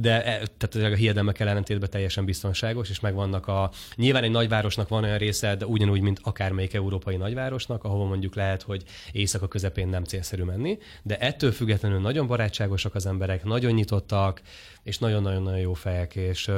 [0.00, 3.70] de e, tehát a hiedelmek ellentétben teljesen biztonságos, és megvannak a...
[3.94, 8.62] Nyilván egy nagyvárosnak van olyan része, de ugyanúgy, mint akármelyik európai nagyvárosnak, ahol mondjuk lehet,
[8.62, 8.82] hogy
[9.12, 14.40] éjszaka közepén nem célszerű menni, de ettől függetlenül nagyon barátságosak az emberek, nagyon nyitottak,
[14.82, 16.50] és nagyon-nagyon-nagyon jó fejek, és,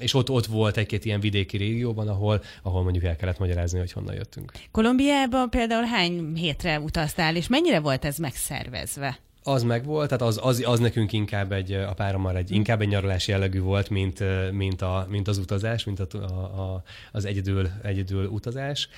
[0.00, 3.92] és ott, ott volt egy-két ilyen vidéki régióban, ahol, ahol mondjuk el kellett magyarázni, hogy
[3.92, 4.52] honnan jöttünk.
[4.70, 9.18] Kolumbiában például hány hétre utaztál, és mennyire volt ez megszervezve?
[9.42, 13.28] Az megvolt, tehát az, az, az nekünk inkább egy, a párommal egy, inkább egy nyaralás
[13.28, 14.22] jellegű volt, mint,
[14.52, 18.88] mint, a, mint az utazás, mint a, a, az egyedül, egyedül utazás,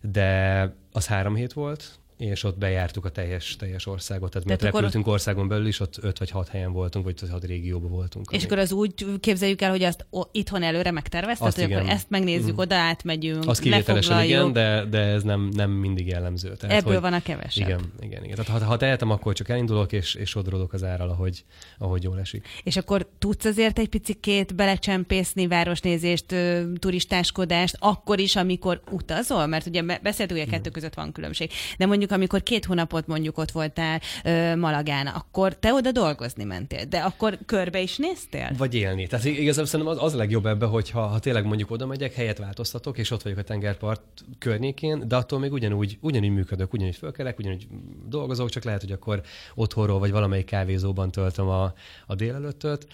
[0.00, 4.30] de az három hét volt, és ott bejártuk a teljes, teljes országot.
[4.30, 7.44] Tehát, tehát mi repültünk országon belül is, ott öt vagy hat helyen voltunk, vagy hat
[7.44, 8.26] régióban voltunk.
[8.30, 11.78] És akkor az úgy képzeljük el, hogy azt itthon előre megtervezted, hogy igen.
[11.78, 12.58] akkor ezt megnézzük, mm.
[12.58, 16.56] oda átmegyünk, Az kivételesen igen, de, de ez nem, nem mindig jellemző.
[16.56, 17.68] Tehát, Ebből hogy, van a kevesebb.
[17.68, 18.36] Igen, igen, igen.
[18.36, 21.44] Tehát ha, ha tehetem, akkor csak elindulok, és, és sodrodok az árral, ahogy,
[21.78, 22.46] ahogy jól esik.
[22.62, 26.34] És akkor tudsz azért egy picit belecsempészni városnézést,
[26.78, 29.46] turistáskodást, akkor is, amikor utazol?
[29.46, 31.50] Mert ugye beszéltük, hogy a kettő között van különbség.
[31.78, 36.44] De mondjuk mondjuk, amikor két hónapot mondjuk ott voltál ö, Malagán, akkor te oda dolgozni
[36.44, 38.50] mentél, de akkor körbe is néztél?
[38.58, 39.06] Vagy élni.
[39.06, 42.38] Tehát igazából szerintem az, az legjobb ebbe, hogy ha, ha tényleg mondjuk oda megyek, helyet
[42.38, 44.02] változtatok, és ott vagyok a tengerpart
[44.38, 47.66] környékén, de attól még ugyanúgy, ugyanúgy működök, ugyanúgy fölkelek, ugyanúgy
[48.08, 49.22] dolgozok, csak lehet, hogy akkor
[49.54, 51.72] otthonról vagy valamelyik kávézóban töltöm a,
[52.06, 52.86] a délelőttöt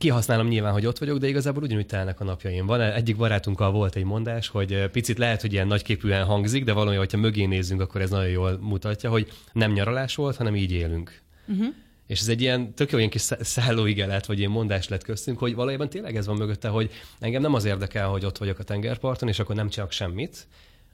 [0.00, 2.66] kihasználom nyilván, hogy ott vagyok, de igazából ugyanúgy telnek a napjaim.
[2.66, 6.96] Van egyik barátunkkal volt egy mondás, hogy picit lehet, hogy ilyen nagyképűen hangzik, de valami,
[6.96, 11.20] hogyha mögé nézzünk, akkor ez nagyon jól mutatja, hogy nem nyaralás volt, hanem így élünk.
[11.46, 11.66] Uh-huh.
[12.06, 15.54] És ez egy ilyen tök jó ilyen kis szállóigelet, vagy ilyen mondás lett köztünk, hogy
[15.54, 19.28] valójában tényleg ez van mögötte, hogy engem nem az érdekel, hogy ott vagyok a tengerparton,
[19.28, 20.46] és akkor nem csak semmit,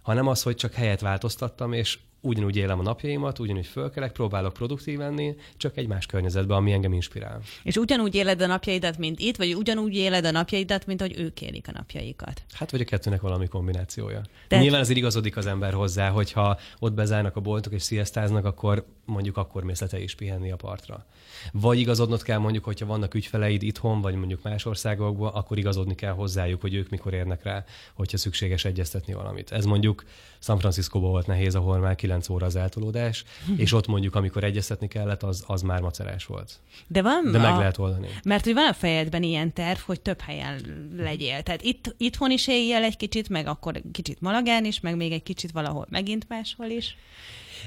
[0.03, 4.99] hanem az, hogy csak helyet változtattam, és ugyanúgy élem a napjaimat, ugyanúgy fölkelek, próbálok produktív
[4.99, 7.41] lenni, csak egy más környezetben, ami engem inspirál.
[7.63, 11.43] És ugyanúgy éled a napjaidat, mint itt, vagy ugyanúgy éled a napjaidat, mint hogy ők
[11.43, 12.43] élik a napjaikat?
[12.53, 14.23] Hát, vagy a kettőnek valami kombinációja.
[14.49, 14.65] Tehát...
[14.65, 19.37] Nyilván azért igazodik az ember hozzá, hogyha ott bezárnak a boltok és sziasztáznak, akkor mondjuk
[19.37, 21.07] akkor mész le te is pihenni a partra.
[21.53, 26.13] Vagy igazodnod kell mondjuk, hogyha vannak ügyfeleid itthon, vagy mondjuk más országokban, akkor igazodni kell
[26.13, 29.53] hozzájuk, hogy ők mikor érnek rá, hogyha szükséges egyeztetni valamit.
[29.53, 30.05] Ez mondjuk
[30.39, 33.25] San Franciscóban volt nehéz, ahol már 9 óra az eltolódás,
[33.57, 36.53] és ott mondjuk, amikor egyeztetni kellett, az, az már macerás volt.
[36.87, 37.59] De van De meg a...
[37.59, 38.09] lehet oldani.
[38.25, 40.61] Mert hogy van a fejedben ilyen terv, hogy több helyen
[40.97, 41.43] legyél.
[41.43, 45.23] Tehát itt, itthon is éljél egy kicsit, meg akkor kicsit Malagán is, meg még egy
[45.23, 46.97] kicsit valahol megint máshol is.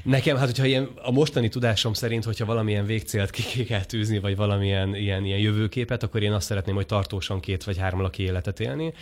[0.03, 4.35] Nekem, hát hogyha ilyen, a mostani tudásom szerint, hogyha valamilyen végcélt ki kell tűzni, vagy
[4.35, 8.59] valamilyen ilyen, ilyen jövőképet, akkor én azt szeretném, hogy tartósan két vagy három laki életet
[8.59, 8.93] élni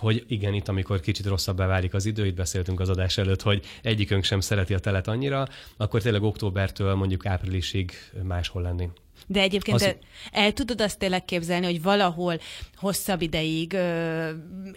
[0.00, 3.64] hogy igen, itt amikor kicsit rosszabbá válik az idő, itt beszéltünk az adás előtt, hogy
[3.82, 8.88] egyikünk sem szereti a telet annyira, akkor tényleg októbertől mondjuk áprilisig máshol lenni.
[9.32, 9.94] De egyébként az...
[10.32, 12.40] el tudod azt tényleg képzelni, hogy valahol
[12.76, 14.28] hosszabb ideig ö,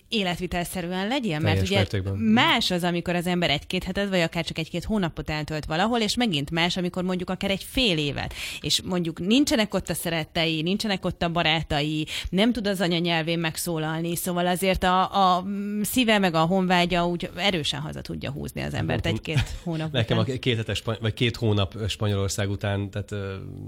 [0.10, 1.42] életvitelszerűen legyen?
[1.42, 2.14] Mert ugye mértékben.
[2.14, 6.16] más az, amikor az ember egy-két hetet, vagy akár csak egy-két hónapot eltölt valahol, és
[6.16, 11.06] megint más, amikor mondjuk akár egy fél évet, és mondjuk nincsenek ott a szerettei, nincsenek
[11.06, 15.46] ott a barátai, nem tud az anyanyelvén megszólalni, szóval azért a, a
[15.82, 20.36] szíve meg a honvágya úgy erősen haza tudja húzni az embert egy-két hónap Nekem után.
[20.36, 23.12] a két, hetes, vagy két hónap Spanyolország után, tehát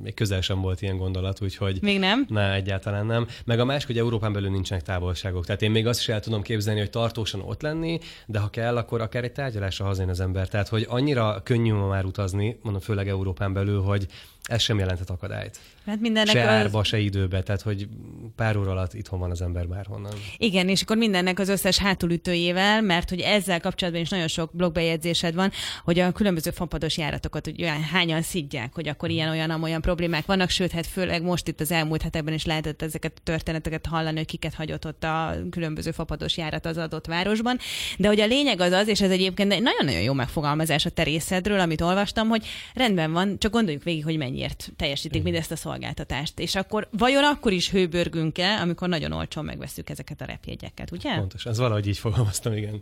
[0.04, 1.82] még közel sem volt ilyen gondolat, úgyhogy...
[1.82, 2.26] Még nem?
[2.30, 3.28] Ne, egyáltalán nem.
[3.46, 5.46] Meg a másik, hogy Európán belül nincsenek távolságok.
[5.46, 8.78] Tehát én még azt is el tudom képzelni, hogy tartósan ott lenni, de ha kell,
[8.78, 10.48] akkor akár egy tárgyalásra hazajön az ember.
[10.48, 14.08] Tehát, hogy annyira könnyű ma már utazni, mondom főleg Európán belül, hogy
[14.46, 15.60] ez sem jelentett akadályt.
[15.86, 16.48] Hát mindennek Se az...
[16.48, 17.88] árba, se időbe, tehát hogy
[18.36, 20.12] pár óra alatt itthon van az ember bárhonnan.
[20.38, 25.36] Igen, és akkor mindennek az összes hátulütőjével, mert hogy ezzel kapcsolatban is nagyon sok blogbejegyzésed
[25.36, 25.52] van,
[25.84, 30.26] hogy a különböző fapados járatokat hogy olyan hányan szidják, hogy akkor ilyen olyan olyan problémák
[30.26, 34.18] vannak, sőt, hát főleg most itt az elmúlt hetekben is lehetett ezeket a történeteket hallani,
[34.18, 37.58] hogy kiket hagyott ott a különböző fapados járat az adott városban.
[37.98, 41.04] De hogy a lényeg az az, és ez egyébként egy nagyon-nagyon jó megfogalmazás a te
[41.04, 46.40] részedről, amit olvastam, hogy rendben van, csak gondoljuk végig, hogy mennyiért teljesítik mindezt a szolgáltatást.
[46.40, 51.16] És akkor vajon akkor is hőbörgünk-e, amikor nagyon olcsón megveszük ezeket a repjegyeket, ugye?
[51.16, 52.82] Pontos, ez valahogy így fogalmaztam, igen.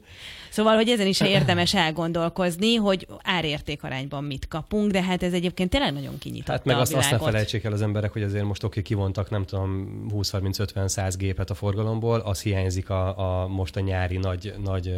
[0.49, 5.69] Szóval, hogy ezen is érdemes elgondolkozni, hogy árérték arányban mit kapunk, de hát ez egyébként
[5.69, 8.63] tényleg nagyon kinyitotta Hát meg azt, azt ne felejtsék el az emberek, hogy azért most
[8.63, 14.17] oké, kivontak nem tudom 20-30-50-100 gépet a forgalomból, az hiányzik a, a most a nyári
[14.17, 14.95] nagy, nagy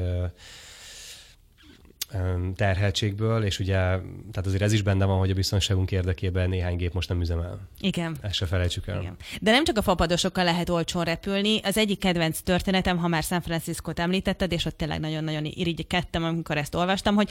[2.56, 6.94] terheltségből, és ugye, tehát azért ez is benne van, hogy a biztonságunk érdekében néhány gép
[6.94, 7.60] most nem üzemel.
[7.80, 8.16] Igen.
[8.22, 9.02] Ezt se felejtsük el.
[9.02, 9.16] Igen.
[9.42, 11.60] De nem csak a fapadosokkal lehet olcsón repülni.
[11.64, 16.58] Az egyik kedvenc történetem, ha már San Francisco-t említetted, és ott tényleg nagyon-nagyon irigykedtem, amikor
[16.58, 17.30] ezt olvastam, hogy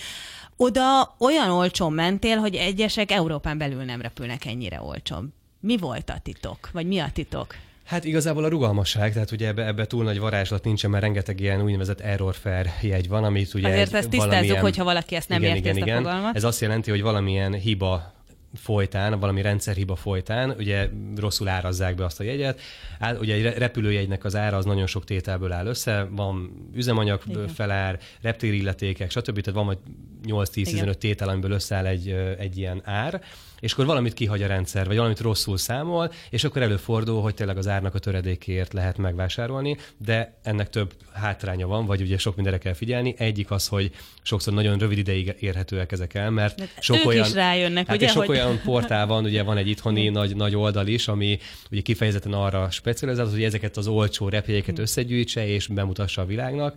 [0.56, 5.34] oda olyan olcsón mentél, hogy egyesek Európán belül nem repülnek ennyire olcsón.
[5.60, 6.70] Mi volt a titok?
[6.72, 7.54] Vagy mi a titok?
[7.84, 11.62] Hát igazából a rugalmasság, tehát ugye ebbe, ebbe túl nagy varázslat nincsen, mert rengeteg ilyen
[11.62, 15.42] úgynevezett error fair jegy van, amit ugye Azért ezt tisztázzuk, valamilyen- hogyha valaki ezt nem
[15.42, 16.02] igen, érti, igen, ezt a igen.
[16.02, 16.36] fogalmat.
[16.36, 18.12] Ez azt jelenti, hogy valamilyen hiba
[18.54, 22.60] folytán, valami rendszerhiba folytán, ugye rosszul árazzák be azt a jegyet.
[22.98, 27.22] Á, ugye egy re- repülőjegynek az ára az nagyon sok tételből áll össze, van üzemanyag
[27.26, 27.48] Igen.
[27.48, 29.40] felár, reptérilletékek, stb.
[29.40, 29.78] Tehát van majd
[30.26, 33.22] 8-10-15 tétel, amiből összeáll egy, egy ilyen ár,
[33.64, 37.56] és akkor valamit kihagy a rendszer, vagy valamit rosszul számol, és akkor előfordul, hogy tényleg
[37.56, 42.58] az árnak a töredékéért lehet megvásárolni, de ennek több hátránya van, vagy ugye sok mindenre
[42.58, 43.14] kell figyelni.
[43.18, 43.90] Egyik az, hogy
[44.22, 48.08] sokszor nagyon rövid ideig érhetőek ezek el, mert sok ők olyan, is rájönnek, hát ugye,
[48.08, 51.38] sok hogy- olyan portál van, ugye van egy itthoni nagy, nagy oldal is, ami
[51.70, 56.74] ugye kifejezetten arra specializált, hogy ezeket az olcsó repjegyeket összegyűjtse és bemutassa a világnak.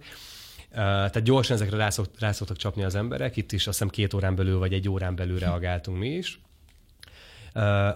[0.70, 3.90] Uh, tehát gyorsan ezekre rá, szokt, rá szoktak csapni az emberek, itt is azt hiszem
[3.90, 6.40] két órán belül vagy egy órán belül reagáltunk mi is.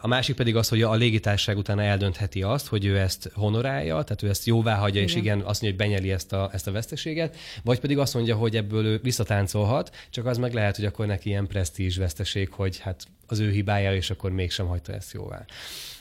[0.02, 4.24] A másik pedig az, hogy a légitársaság utána eldöntheti azt, hogy ő ezt honorálja, tehát
[4.24, 5.24] ő ezt jóvá hagyja, és Igen.
[5.24, 8.56] igen, azt mondja, hogy benyeli ezt a, ezt a veszteséget, vagy pedig azt mondja, hogy
[8.56, 13.08] ebből ő visszatáncolhat, csak az meg lehet, hogy akkor neki ilyen presztízs veszteség, hogy hát
[13.32, 15.46] az ő hibája, és akkor mégsem hagyta ezt jóvá.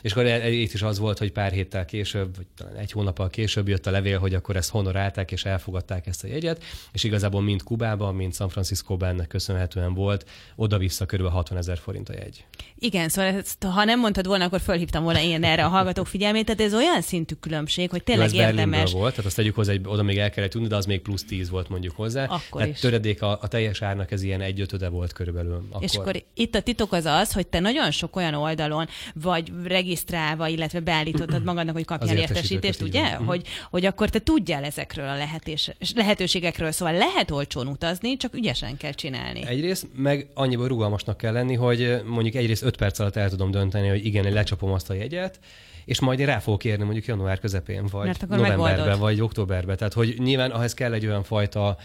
[0.03, 3.31] És akkor e- itt is az volt, hogy pár héttel később, vagy talán egy hónappal
[3.31, 7.43] később jött a levél, hogy akkor ezt honorálták és elfogadták ezt a jegyet, és igazából
[7.43, 11.29] mind Kubában, mind San Franciscóban ennek köszönhetően volt oda-vissza kb.
[11.29, 12.45] 60 ezer forint a jegy.
[12.79, 16.45] Igen, szóval ezt, ha nem mondtad volna, akkor fölhívtam volna én erre a hallgatók figyelmét,
[16.45, 18.93] tehát ez olyan szintű különbség, hogy Jó, tényleg ez Berlinből érdemes.
[18.93, 21.25] volt, tehát azt tegyük hozzá, hogy oda még el kellett tudni, de az még plusz
[21.25, 22.25] 10 volt mondjuk hozzá.
[22.25, 22.81] Akkor tehát is.
[22.81, 25.67] töredék a, a, teljes árnak ez ilyen egy ötöde volt körülbelül.
[25.71, 25.83] Akkor.
[25.83, 30.49] És akkor itt a titok az az, hogy te nagyon sok olyan oldalon vagy regisztrálva,
[30.49, 33.17] illetve beállítottad magadnak, hogy kapjál értesítést, ugye?
[33.17, 33.27] van.
[33.27, 38.77] Hogy, hogy akkor te tudjál ezekről a lehetés, lehetőségekről, szóval lehet olcsón utazni, csak ügyesen
[38.77, 39.47] kell csinálni.
[39.47, 43.89] Egyrészt, meg annyiból rugalmasnak kell lenni, hogy mondjuk egyrészt 5 perc alatt el tudom dönteni,
[43.89, 45.39] hogy igen, én lecsapom azt a jegyet,
[45.85, 48.99] és majd én rá fogok kérni mondjuk január közepén, vagy novemberben, megoldod.
[48.99, 49.77] vagy októberben.
[49.77, 51.77] Tehát, hogy nyilván ahhez kell egy olyan fajta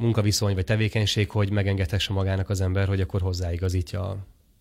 [0.00, 4.16] munkaviszony, vagy tevékenység, hogy megengedhesse magának az ember, hogy akkor hozzáigazítja a,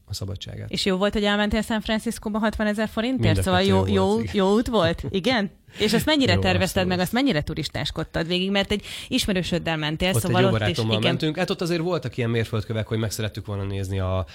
[0.05, 0.71] a szabadságát.
[0.71, 3.41] És jó volt, hogy elmentél San Franciscóba 60 ezer forintért?
[3.41, 4.35] Szóval jó, jó jó, volt, igen.
[4.35, 5.03] jó út volt?
[5.09, 5.51] Igen?
[5.77, 6.89] És azt mennyire Jó, tervezted abszolút.
[6.89, 8.51] meg, azt mennyire turistáskodtad végig?
[8.51, 10.99] Mert egy ismerősöddel mentél, Ott szóval egy jó ott is, igen.
[11.01, 11.37] mentünk.
[11.37, 14.25] Hát ott azért voltak ilyen mérföldkövek, hogy meg szerettük volna nézni a,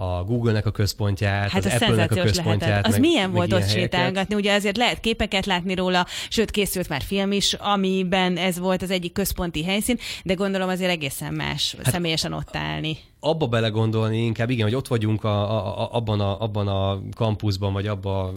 [0.00, 2.60] a Google-nek a központját, Hát az az Apple-nek a központját.
[2.60, 2.86] lehetett.
[2.86, 4.34] Az meg, milyen volt ott sétálgatni?
[4.34, 8.90] Ugye azért lehet képeket látni róla, sőt készült már film is, amiben ez volt az
[8.90, 12.96] egyik központi helyszín, de gondolom azért egészen más hát, személyesen ott állni.
[13.20, 17.72] Abba belegondolni inkább, igen, hogy ott vagyunk a, a, a, abban, a, abban a kampuszban,
[17.72, 18.34] vagy abban,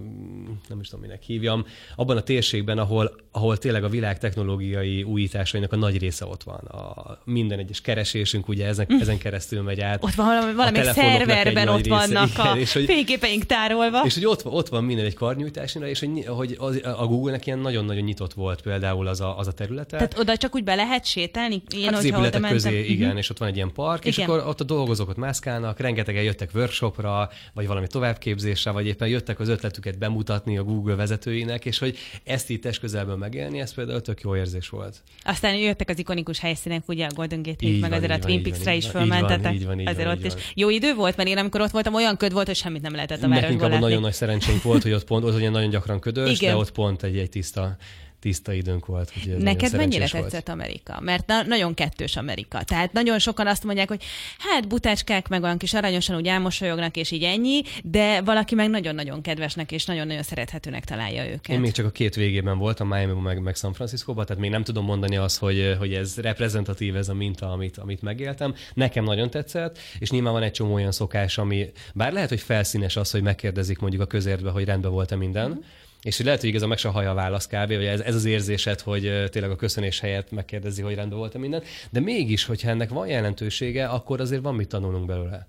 [0.69, 1.65] nem is tudom, minek hívjam,
[1.95, 6.55] abban a térségben, ahol, ahol tényleg a világ technológiai újításainak a nagy része ott van.
[6.55, 10.03] A, minden egyes keresésünk ugye ezen, ezen keresztül megy át.
[10.03, 14.01] Ott van valami, valami szerverben ott része, vannak igen, a és hogy, fényképeink tárolva.
[14.05, 17.59] és hogy ott, ott van minden egy karnyújtásnál, és hogy, hogy az, a Google-nek ilyen
[17.59, 19.95] nagyon-nagyon nyitott volt például az a, az a területe.
[19.97, 21.61] Tehát oda csak úgy be lehet sétálni?
[21.75, 23.17] Én, Hát az épületek közé, mentem- igen, Mhm.
[23.17, 24.29] és ott van egy ilyen park, és Igen.
[24.29, 29.39] akkor ott a dolgozók ott mászkálnak, rengetegen jöttek workshopra, vagy valami továbbképzésre, vagy éppen jöttek
[29.39, 34.01] az ötletüket bemutatni a Google vezetőinek, és hogy ezt így test közelből megélni, ez például
[34.01, 35.03] tök jó érzés volt.
[35.23, 38.43] Aztán jöttek az ikonikus helyszínek, ugye a Golden Gate Hit, meg van, azért a Twin
[38.43, 39.53] Peaks-re is fölmentetek.
[39.53, 40.51] így van, így azért van, ott így is.
[40.53, 43.23] Jó idő volt, mert én amikor ott voltam, olyan köd volt, hogy semmit nem lehetett
[43.23, 43.85] a Nekünk városból abban látni.
[43.85, 47.03] nagyon nagy szerencsénk volt, hogy ott pont, ott ugye nagyon gyakran ködös, de ott pont
[47.03, 47.77] egy, egy tiszta,
[48.23, 49.11] tiszta időnk volt.
[49.25, 50.23] Nagyon Neked mennyire szerencsés volt.
[50.23, 50.99] tetszett Amerika?
[51.01, 52.63] Mert na- nagyon kettős Amerika.
[52.63, 54.03] Tehát nagyon sokan azt mondják, hogy
[54.37, 59.21] hát butácskák meg olyan kis aranyosan úgy elmosolyognak, és így ennyi, de valaki meg nagyon-nagyon
[59.21, 61.49] kedvesnek és nagyon-nagyon szerethetőnek találja őket.
[61.49, 64.63] Én még csak a két végében voltam, miami meg, meg San francisco tehát még nem
[64.63, 68.55] tudom mondani azt, hogy, hogy ez reprezentatív ez a minta, amit, amit megéltem.
[68.73, 72.95] Nekem nagyon tetszett, és nyilván van egy csomó olyan szokás, ami bár lehet, hogy felszínes
[72.95, 75.81] az, hogy megkérdezik mondjuk a közértbe, hogy rendben volt-e minden, mm.
[76.03, 77.67] És hogy lehet, hogy igaz a meg se hallja a válasz kb.
[77.67, 81.63] Vagy ez, ez az érzésed, hogy tényleg a köszönés helyett megkérdezi, hogy rendben volt-e minden.
[81.89, 85.47] De mégis, hogyha ennek van jelentősége, akkor azért van mit tanulnunk belőle.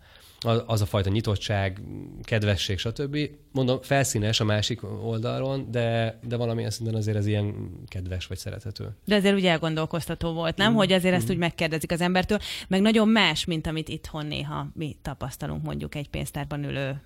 [0.67, 1.81] Az, a fajta nyitottság,
[2.23, 3.19] kedvesség, stb.
[3.53, 7.55] Mondom, felszínes a másik oldalon, de, de valamilyen szinten azért ez ilyen
[7.89, 8.89] kedves vagy szerethető.
[9.05, 10.75] De azért úgy elgondolkoztató volt, nem?
[10.75, 12.39] Hogy azért ezt úgy megkérdezik az embertől,
[12.69, 17.01] meg nagyon más, mint amit itthon néha mi tapasztalunk mondjuk egy pénztárban ülő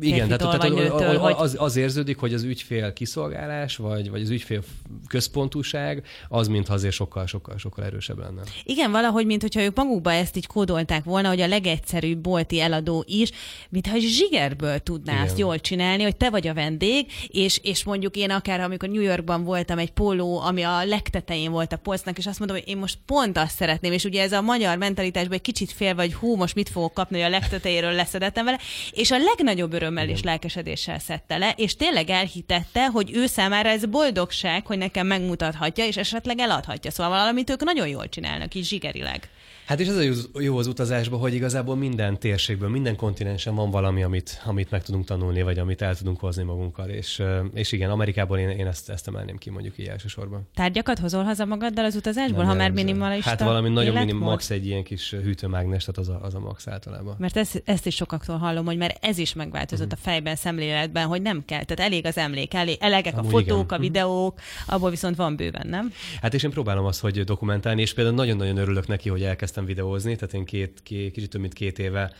[0.00, 4.62] Igen, tehát, tehát az, az érződik, hogy az ügyfél kiszolgálás, vagy, vagy az ügyfél
[5.06, 8.42] központúság, az mintha azért sokkal, sokkal, sokkal erősebb lenne.
[8.64, 13.04] Igen, valahogy, mint hogyha ők magukba ezt így kódolták volna, hogy a legegyszerűbb bolti eladó
[13.06, 13.30] is,
[13.68, 15.24] mintha zsigerből tudná Igen.
[15.24, 19.02] azt jól csinálni, hogy te vagy a vendég, és, és mondjuk én akár, amikor New
[19.02, 22.76] Yorkban voltam egy póló, ami a legtetején volt a polcnak, és azt mondom, hogy én
[22.76, 26.36] most pont azt szeretném, és ugye ez a magyar mentalitásban egy kicsit fél, vagy hú,
[26.36, 28.58] most mit fogok kapni, hogy a legtetejéről leszedettem vele,
[28.92, 33.84] és a legnagyobb örömmel és lelkesedéssel szedte le, és tényleg elhitette, hogy ő számára ez
[33.84, 36.90] boldogság, hogy nekem megmutathatja, és esetleg eladhatja.
[36.90, 39.28] Szóval valamit ők nagyon jól csinálnak, így zsigerileg.
[39.68, 39.96] Hát és ez
[40.32, 44.82] a jó- az utazásban, hogy igazából minden térségből, minden kontinensen van valami, amit, amit meg
[44.82, 46.88] tudunk tanulni, vagy amit el tudunk hozni magunkkal.
[46.88, 47.22] És,
[47.54, 50.48] és igen, Amerikából én, én ezt, ezt emelném ki mondjuk így elsősorban.
[50.54, 54.28] Tárgyakat hozol haza magaddal az utazásból, Nem ha már minimalista Hát valami nagyon minim, életmód?
[54.28, 57.14] max egy ilyen kis hűtőmágnes, tehát az a, az a max általában.
[57.18, 59.98] Mert ezt, ezt is sokaktól hallom, hogy már ez is megváltozott Mhm.
[60.00, 61.64] a fejben, szemléletben, hogy nem kell.
[61.64, 63.78] Tehát elég az emlék, elég, elegek a Amúgy fotók, igen.
[63.78, 65.92] a videók, abból viszont van bőven, nem?
[66.22, 70.16] Hát és én próbálom azt, hogy dokumentálni, és például nagyon-nagyon örülök neki, hogy elkezdtem videózni,
[70.16, 72.12] tehát én két, két, kicsit több mint két éve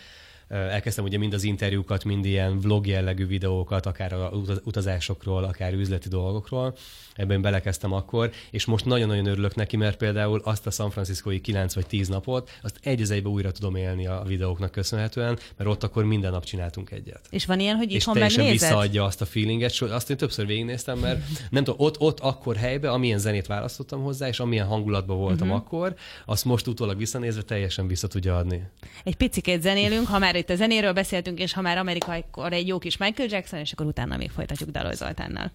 [0.49, 5.73] elkezdtem ugye mind az interjúkat, mind ilyen vlog jellegű videókat, akár a utaz- utazásokról, akár
[5.73, 6.77] üzleti dolgokról.
[7.19, 11.75] Ebben belekezdtem akkor, és most nagyon-nagyon örülök neki, mert például azt a San Franciscoi 9
[11.75, 15.83] vagy 10 napot, azt egy az egybe újra tudom élni a videóknak köszönhetően, mert ott
[15.83, 18.69] akkor minden nap csináltunk egyet És van ilyen, hogy és itthon teljesen megnézed?
[18.69, 22.57] visszaadja azt a feelinget, so- azt én többször végignéztem, mert nem tudom, ott, ott akkor
[22.57, 25.63] helybe, amilyen zenét választottam hozzá, és amilyen hangulatban voltam uh-huh.
[25.65, 25.95] akkor,
[26.27, 28.63] azt most utólag visszanézve teljesen vissza tudja adni.
[29.05, 32.67] Egy picikét zenélünk, ha már itt a zenéről beszéltünk, és ha már amerikai, akkor egy
[32.67, 35.53] jó kis Michael Jackson, és akkor utána még folytatjuk Daloy Zoltánnal.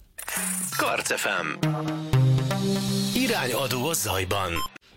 [0.77, 1.69] Karc FM.
[3.13, 4.51] Irányadó a zajban.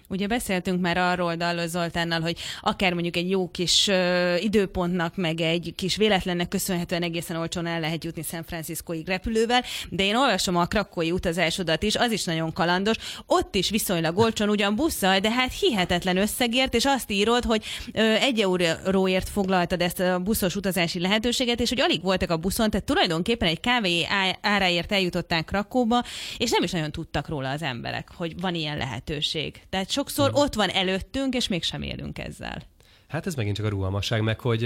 [0.08, 5.40] Ugye beszéltünk már arról Dallos Zoltánnal, hogy akár mondjuk egy jó kis ö, időpontnak, meg
[5.40, 10.56] egy kis véletlennek köszönhetően egészen olcsón el lehet jutni San Franciscoig repülővel, de én olvasom
[10.56, 12.96] a krakói utazásodat is, az is nagyon kalandos.
[13.26, 18.00] Ott is viszonylag olcsón, ugyan busszal, de hát hihetetlen összegért, és azt írod, hogy ö,
[18.00, 22.86] egy euróért foglaltad ezt a buszos utazási lehetőséget, és hogy alig voltak a buszon, tehát
[22.86, 24.06] tulajdonképpen egy kávé
[24.40, 26.02] áráért eljutották Krakóba,
[26.38, 29.60] és nem is nagyon tudtak róla az emberek, hogy van ilyen lehetőség.
[29.70, 32.62] Tehát sokszor ott van előttünk, és mégsem élünk ezzel.
[33.08, 34.60] Hát ez megint csak a rugalmasság, meg hogy,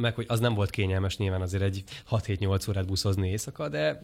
[0.00, 4.00] meg hogy az nem volt kényelmes nyilván azért egy 6-7-8 órát buszozni éjszaka, de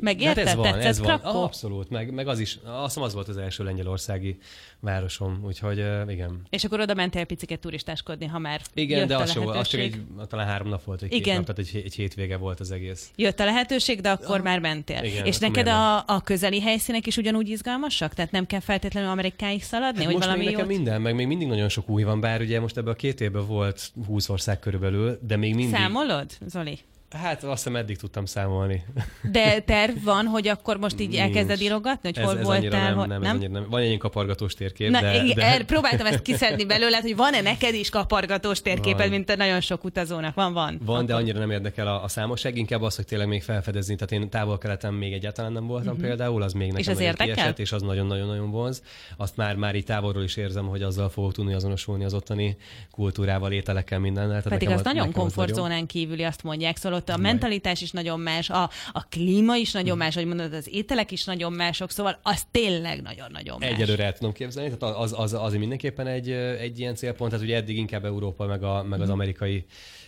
[0.00, 0.36] Megérted?
[0.36, 1.20] Hát ez van, Tetszett ez van.
[1.20, 1.42] Krakó?
[1.42, 4.38] Abszolút, meg, meg az is, azt hiszem az volt az első lengyelországi
[4.80, 6.42] városom, úgyhogy ö, igen.
[6.50, 9.68] És akkor oda mentél piciket turistáskodni, ha már Igen, jött de a az, volt, az
[9.68, 11.36] csak egy, talán három nap volt, egy két Igen.
[11.36, 13.10] nap, tehát egy, egy hétvége volt az egész.
[13.16, 15.04] Jött a lehetőség, de akkor már mentél.
[15.04, 18.14] Igen, és neked a, a közeli helyszínek is ugyanúgy izgalmasak?
[18.14, 21.26] Tehát nem kell feltétlenül Amerikáig szaladni, hogy Hát most valami még nekem minden, meg még
[21.26, 24.58] mindig nagyon sok új van, bár ugye most ebben a két évben volt 20 ország
[24.58, 25.74] körülbelül, de még mindig...
[25.74, 26.78] Számolod, Zoli?
[27.10, 28.84] Hát azt hiszem eddig tudtam számolni.
[29.32, 31.20] De terv van, hogy akkor most így Nincs.
[31.20, 32.82] elkezded írogatni, hogy Ez, hol ez voltál?
[32.88, 33.06] nem, hol...
[33.06, 33.66] nem, ez nem.
[33.70, 35.42] Van egy kapargatós térkép, Na, de, igen, de...
[35.46, 39.08] er, próbáltam ezt kiszedni belőle, hogy van-e neked is kapargatós térképed, Van.
[39.08, 40.34] mint a nagyon sok utazónak?
[40.34, 40.80] Van, van.
[40.84, 43.94] Van, de annyira nem érdekel a, a számosság, inkább az, hogy tényleg még felfedezni.
[43.96, 46.06] Tehát én távol-keleten még egyáltalán nem voltam uh-huh.
[46.06, 46.90] például, az még nekem Mhm.
[46.92, 47.34] az érdekel?
[47.34, 48.82] kiesett, és az nagyon-nagyon-nagyon vonz.
[49.16, 52.56] Azt már, már így távolról is érzem, hogy azzal fogok tudni azonosulni az ottani
[52.90, 54.28] kultúrával, ételekkel, mindennel.
[54.28, 56.76] Tehát Pedig nekem az az- nagyon komfortzónán kívüli, azt mondják.
[56.76, 59.76] Szóval ott a mentalitás is nagyon más, a, a klíma is Hm.
[59.76, 63.70] nagyon más, ahogy mondod, az ételek is nagyon mások, szóval az tényleg nagyon-nagyon más.
[63.70, 67.56] Egyelőre el tudom képzelni, tehát az, az, az mindenképpen egy, egy ilyen célpont, tehát ugye
[67.56, 68.88] eddig inkább Európa, meg, a, Hm.
[68.88, 69.64] meg az amerikai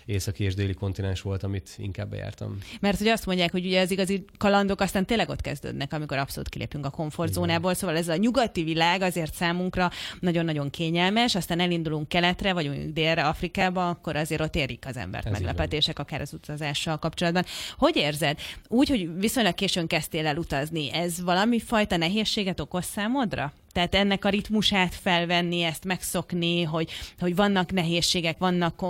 [0.09, 2.59] északi és déli kontinens volt, amit inkább bejártam.
[2.81, 6.49] Mert hogy azt mondják, hogy ugye az igazi kalandok aztán tényleg ott kezdődnek, amikor abszolút
[6.49, 9.91] kilépünk a komfortzónából, szóval ez a nyugati világ azért számunkra
[10.21, 15.27] nagyon-nagyon kényelmes, aztán elindulunk keletre, vagy mondjuk délre, Afrikába, akkor azért ott érik az embert
[15.27, 17.45] Ez meglepetések, akár az utazással kapcsolatban.
[17.77, 18.39] Hogy érzed?
[18.69, 23.53] Úgy, hogy viszonylag későn kezdtél el utazni, ez valami fajta nehézséget okoz számodra?
[23.79, 28.83] Tehát ennek a ritmusát felvenni, ezt megszokni, hogy, hogy vannak nehézségek, vannak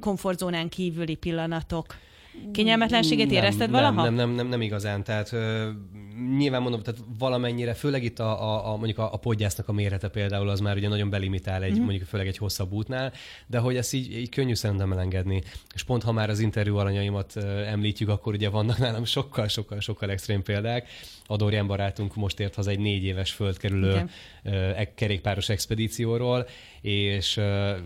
[0.00, 1.96] komfortzónán kívüli pillanatok.
[2.52, 4.02] Kényelmetlenséget érezted nem, valaha?
[4.04, 5.04] Nem, nem, nem, nem igazán.
[5.04, 5.68] Tehát ö,
[6.36, 10.08] nyilván mondom, tehát valamennyire, főleg itt a, a, a mondjuk a, a podgyásznak a mérete
[10.08, 11.80] például az már ugye nagyon belimitál egy, Mhm.
[11.80, 11.84] mm.
[11.84, 13.12] mondjuk főleg egy hosszabb útnál,
[13.46, 15.42] de hogy ezt így, így könnyű szerintem elengedni.
[15.74, 19.80] És pont ha már az interjú alanyaimat ö, említjük, akkor ugye vannak nálam sokkal, sokkal,
[19.80, 20.88] sokkal extrém példák.
[21.26, 24.10] Adorján barátunk most ért haza egy négy éves földkerülő
[24.42, 26.46] ö, e- kerékpáros expedícióról,
[26.84, 27.40] és,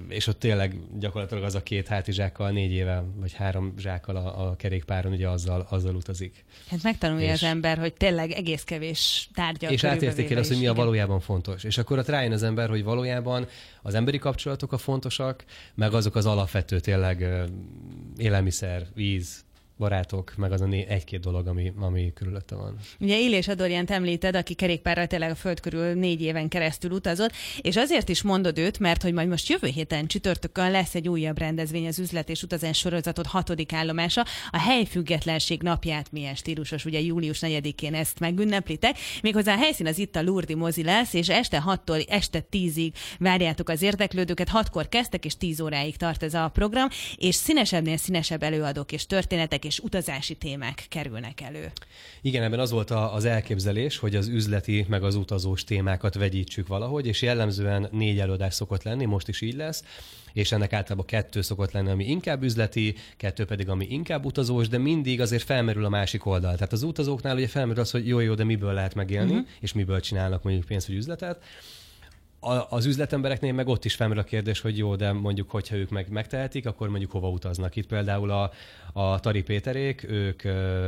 [0.09, 4.57] és ott tényleg gyakorlatilag az a két hátizsákkal négy éve, vagy három zsákkal a, a
[4.57, 6.45] kerékpáron ugye azzal, azzal utazik.
[6.71, 9.71] Hát megtanulja És- az ember, hogy tényleg egész kevés tárgya.
[9.71, 11.65] és átértékel azt, hogy mi a valójában fontos.
[11.65, 13.47] És akkor ott rájön az ember, hogy valójában
[13.83, 15.45] az emberi kapcsolatok a fontosak,
[15.75, 17.27] meg azok az alapvető tényleg
[18.17, 19.45] élelmiszer, víz,
[19.79, 22.77] barátok, meg az a né- egy-két dolog, ami, ami körülötte van.
[23.01, 27.77] Ugye Illés Adorjánt említed, aki kerékpárral tényleg a föld körül négy éven keresztül utazott, és
[27.77, 31.87] azért is mondod őt, mert hogy majd most jövő héten csütörtökön lesz egy újabb rendezvény
[31.87, 34.25] az üzlet és utazás sorozatot hatodik állomása.
[34.51, 38.97] A helyfüggetlenség napját milyen stílusos, ugye július 4-én ezt megünneplitek.
[39.23, 43.69] Méghozzá a helyszín az itt a Lurdi mozi lesz, és este 6-tól este 10-ig várjátok
[43.69, 44.51] az érdeklődőket.
[44.53, 49.65] 6-kor kezdtek, és 10 óráig tart ez a program, és színesebbnél színesebb előadók és történetek
[49.69, 51.73] és utazási témák kerülnek elő.
[52.21, 57.07] Igen, ebben az volt az elképzelés, hogy az üzleti meg az utazós témákat vegyítsük valahogy,
[57.07, 59.85] és jellemzően négy előadás szokott lenni, most is így lesz,
[60.33, 64.79] és ennek általában kettő szokott lenni, ami inkább üzleti, kettő pedig, ami inkább utazós, de
[64.79, 66.55] mindig azért felmerül a másik oldal.
[66.55, 69.47] Tehát az utazóknál ugye felmerül az, hogy jó-jó, de miből lehet megélni, uh-huh.
[69.61, 71.43] és miből csinálnak mondjuk pénzt vagy üzletet.
[72.69, 76.11] Az üzletembereknél meg ott is felmerül a kérdés, hogy jó, de mondjuk, hogyha ők meg
[76.11, 77.77] megtehetik, akkor mondjuk hova utaznak.
[77.77, 78.51] Itt például a,
[78.93, 80.43] a Tari Péterék, ők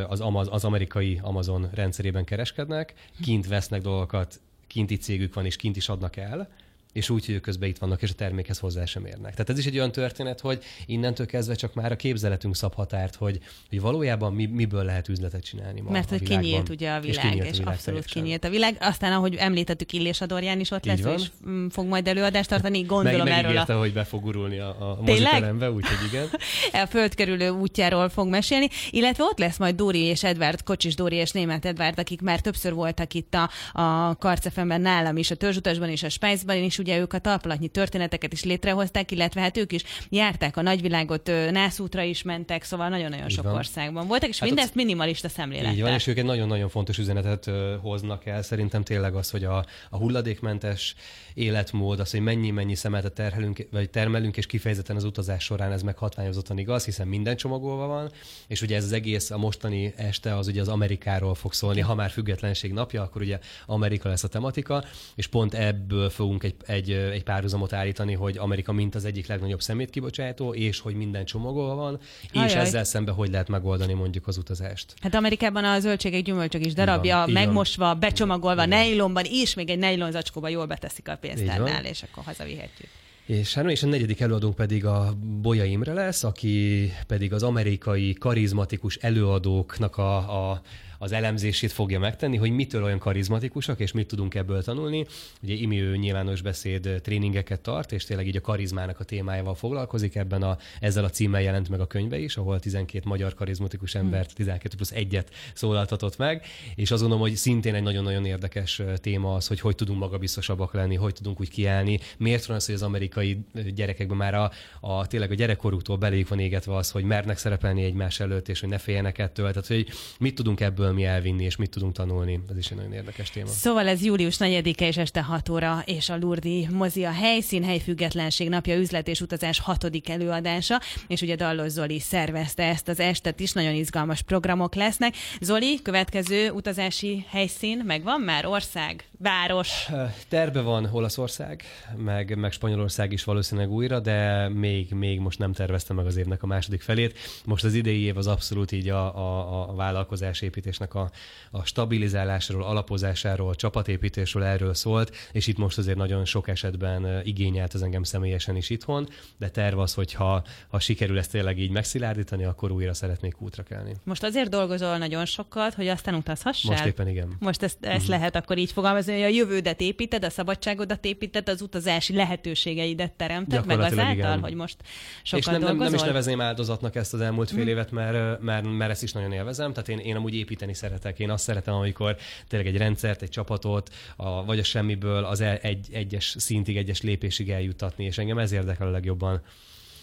[0.08, 5.76] az, Amaz, az amerikai Amazon rendszerében kereskednek, kint vesznek dolgokat, kinti cégük van, és kint
[5.76, 6.48] is adnak el,
[6.92, 9.30] és úgy, hogy ők közben itt vannak, és a termékhez hozzá sem érnek.
[9.30, 13.14] Tehát ez is egy olyan történet, hogy innentől kezdve csak már a képzeletünk szab határt,
[13.14, 17.24] hogy, hogy valójában mi, miből lehet üzletet csinálni ma Mert hogy kinyílt ugye a világ,
[17.24, 18.22] és, kinyílt a világ abszolút teljesen.
[18.22, 18.76] kinyílt a világ.
[18.80, 21.14] Aztán, ahogy említettük, Illés Adorján is ott Így lesz, van.
[21.14, 24.68] és mm, fog majd előadást tartani, gondolom Meg, erről a hogy be fog gurulni a,
[24.68, 26.28] a moziterembe, úgyhogy igen.
[26.82, 31.30] a földkerülő útjáról fog mesélni, illetve ott lesz majd Dóri és Edvard, Kocsis Dóri és
[31.30, 36.02] Német Edvard, akik már többször voltak itt a, a Karcefemben nálam is, a Törzsutasban és
[36.02, 40.56] a Spice-ban is, ugye ők a talpalatnyi történeteket is létrehozták, illetve hát ők is járták
[40.56, 43.54] a nagyvilágot, nászútra is mentek, szóval nagyon-nagyon sok van.
[43.54, 45.72] országban voltak, és Hát mindezt minimalista szemlélettel.
[45.72, 47.50] Így van, és ők egy nagyon-nagyon fontos üzenetet
[47.80, 48.42] hoznak el.
[48.42, 50.94] Szerintem tényleg az, hogy a, a hulladékmentes
[51.34, 55.96] életmód, az, hogy mennyi-mennyi szemetet terhelünk, vagy termelünk, és kifejezetten az utazás során ez meg
[55.96, 58.10] hatványozottan igaz, hiszen minden csomagolva van,
[58.46, 61.94] és ugye ez az egész, a mostani este az ugye az Amerikáról fog szólni, ha
[61.94, 66.90] már függetlenség napja, akkor ugye Amerika lesz a tematika, és pont ebből fogunk egy, egy,
[66.90, 71.98] egy párhuzamot állítani, hogy Amerika mint az egyik legnagyobb szemétkibocsátó, és hogy minden csomagolva van,
[72.22, 72.54] és Ajaj.
[72.54, 74.94] ezzel szemben hogy lehet megoldani mondjuk az utazást.
[75.00, 77.30] Hát Amerikában a zöldségek, gyümölcsök is darabja, van.
[77.30, 78.78] megmosva, becsomagolva, Igen.
[78.78, 82.88] nejlonban, és még egy nejlon zacskóba jól beteszik a pénztárnál, és akkor hazavihetjük.
[83.26, 88.12] És, hát, és a negyedik előadónk pedig a Bolya Imre lesz, aki pedig az amerikai
[88.12, 90.16] karizmatikus előadóknak a,
[90.50, 90.60] a,
[91.02, 95.06] az elemzését fogja megtenni, hogy mitől olyan karizmatikusak, és mit tudunk ebből tanulni.
[95.42, 100.14] Ugye Imi ő nyilvános beszéd tréningeket tart, és tényleg így a karizmának a témájával foglalkozik.
[100.14, 104.34] Ebben a, ezzel a címmel jelent meg a könyve is, ahol 12 magyar karizmatikus embert,
[104.34, 106.44] 12 plusz egyet szólaltatott meg,
[106.74, 110.94] és azt gondolom, hogy szintén egy nagyon-nagyon érdekes téma az, hogy hogy tudunk magabiztosabbak lenni,
[110.94, 111.98] hogy tudunk úgy kiállni.
[112.18, 113.38] Miért van az, hogy az amerikai
[113.74, 118.20] gyerekekben már a, a tényleg a gyerekkoruktól beléjük van égetve az, hogy mernek szerepelni egymás
[118.20, 119.48] előtt, és hogy ne féljenek ettől.
[119.48, 119.88] Tehát, hogy
[120.18, 122.40] mit tudunk ebből mi elvinni, és mit tudunk tanulni.
[122.50, 123.46] Ez is egy nagyon érdekes téma.
[123.46, 128.48] Szóval ez július 4-e és este 6 óra, és a Lurdi mozi a helyszín, helyfüggetlenség
[128.48, 133.52] napja, üzlet és utazás hatodik előadása, és ugye Dallos Zoli szervezte ezt az estet is,
[133.52, 135.14] nagyon izgalmas programok lesznek.
[135.40, 138.46] Zoli, következő utazási helyszín megvan már?
[138.46, 139.04] Ország?
[139.18, 139.88] Város?
[140.28, 141.62] Terve van Olaszország,
[141.96, 146.42] meg, meg Spanyolország is valószínűleg újra, de még, még most nem terveztem meg az évnek
[146.42, 147.18] a második felét.
[147.44, 150.40] Most az idei év az abszolút így a, a, a vállalkozás
[150.80, 151.10] építésnek a,
[151.58, 157.82] a stabilizálásáról, alapozásáról, csapatépítésről erről szólt, és itt most azért nagyon sok esetben igényelt az
[157.82, 159.08] engem személyesen is itthon,
[159.38, 163.62] de terv az, hogy ha, ha sikerül ezt tényleg így megszilárdítani, akkor újra szeretnék útra
[163.62, 163.96] kelni.
[164.04, 166.72] Most azért dolgozol nagyon sokat, hogy aztán utazhassál?
[166.72, 167.36] Most éppen igen.
[167.38, 168.10] Most ezt, ezt mm.
[168.10, 173.66] lehet akkor így fogalmazni, hogy a jövődet építed, a szabadságodat építed, az utazási lehetőségeidet teremted
[173.66, 174.40] meg azáltal, igen.
[174.40, 174.76] hogy most
[175.22, 177.68] sokat És nem, nem, nem is nevezném áldozatnak ezt az elmúlt fél mm.
[177.68, 179.72] évet, mert, mert, mert ezt is nagyon élvezem.
[179.72, 181.18] Tehát én, én amúgy építeni szeretek.
[181.18, 182.16] Én azt szeretem, amikor
[182.48, 187.50] tényleg egy rendszert, egy csapatot, a, vagy a semmiből az egy, egyes szintig, egyes lépésig
[187.50, 189.42] eljutatni, és engem ez érdekel a legjobban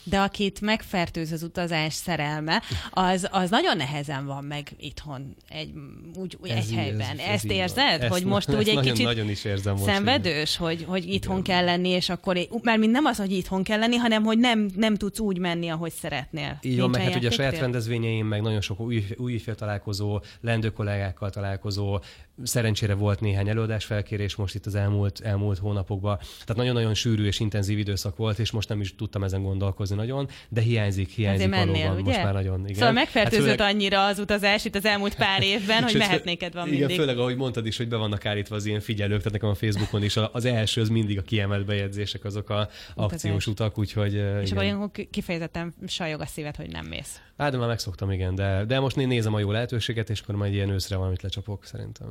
[0.09, 5.73] de akit megfertőz az utazás szerelme, az, az nagyon nehezen van meg itthon egy,
[6.15, 7.09] úgy, úgy egy helyben.
[7.09, 8.01] Ez, ez Ezt érzed?
[8.01, 11.39] Ezt, hogy most úgy egy nagyon, kicsit nagyon is érzem most szenvedős, hogy, hogy itthon
[11.39, 11.55] Igen.
[11.55, 14.95] kell lenni, és akkor, mert nem az, hogy itthon kell lenni, hanem hogy nem, nem
[14.95, 16.59] tudsz úgy menni, ahogy szeretnél.
[16.61, 20.69] Így van, meg hát ugye a saját rendezvényeim, meg nagyon sok új, új találkozó, lendő
[20.69, 21.99] kollégákkal találkozó,
[22.43, 26.17] szerencsére volt néhány előadás felkérés most itt az elmúlt, elmúlt hónapokban.
[26.17, 30.27] Tehát nagyon-nagyon sűrű és intenzív időszak volt, és most nem is tudtam ezen gondolkozni nagyon,
[30.49, 32.01] de hiányzik, hiányzik mennél, valóban.
[32.01, 32.03] Ugye?
[32.03, 32.73] Most már nagyon, igen.
[32.73, 33.73] Szóval megfertőzött hát főleg...
[33.73, 36.83] annyira az utazás itt az elmúlt pár évben, hogy mehetnéked van mindig.
[36.83, 39.55] Igen, főleg ahogy mondtad is, hogy be vannak állítva az ilyen figyelők, tehát nekem a
[39.55, 44.13] Facebookon is az első az mindig a kiemelt bejegyzések, azok a akciós utak, úgyhogy...
[44.41, 44.75] És igen.
[44.75, 47.21] akkor kifejezetten sajog a szíved, hogy nem mész.
[47.37, 50.35] Hát de már megszoktam, igen, de, de most én nézem a jó lehetőséget, és akkor
[50.35, 52.07] majd ilyen őszre valamit lecsapok, szerintem.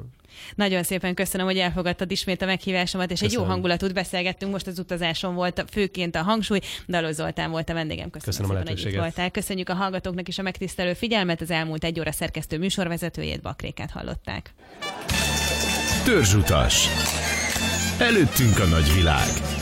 [0.54, 3.40] Nagyon szépen köszönöm, hogy elfogadtad ismét a meghívásomat, és köszönöm.
[3.42, 4.52] egy jó hangulatút beszélgettünk.
[4.52, 6.60] Most az utazáson volt főként a hangsúly.
[6.88, 8.10] Dalos Zoltán volt a vendégem.
[8.10, 9.30] Köszönöm, köszönöm szépen, a hogy itt voltál.
[9.30, 11.40] Köszönjük a hallgatóknak is a megtisztelő figyelmet.
[11.40, 14.54] Az elmúlt egy óra szerkesztő műsorvezetőjét, Bakréket hallották.
[16.04, 16.88] Törzsutas.
[17.98, 19.55] Előttünk a nagyvilág.